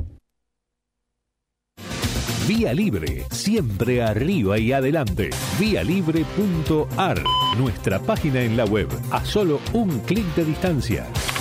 Vía 2.46 2.72
Libre, 2.72 3.24
siempre 3.32 4.04
arriba 4.04 4.56
y 4.56 4.72
adelante. 4.72 5.30
Vialibre.ar, 5.58 7.20
nuestra 7.58 7.98
página 7.98 8.40
en 8.40 8.56
la 8.56 8.64
web, 8.64 8.88
a 9.10 9.24
solo 9.24 9.60
un 9.72 9.98
clic 10.00 10.24
de 10.36 10.44
distancia. 10.44 11.06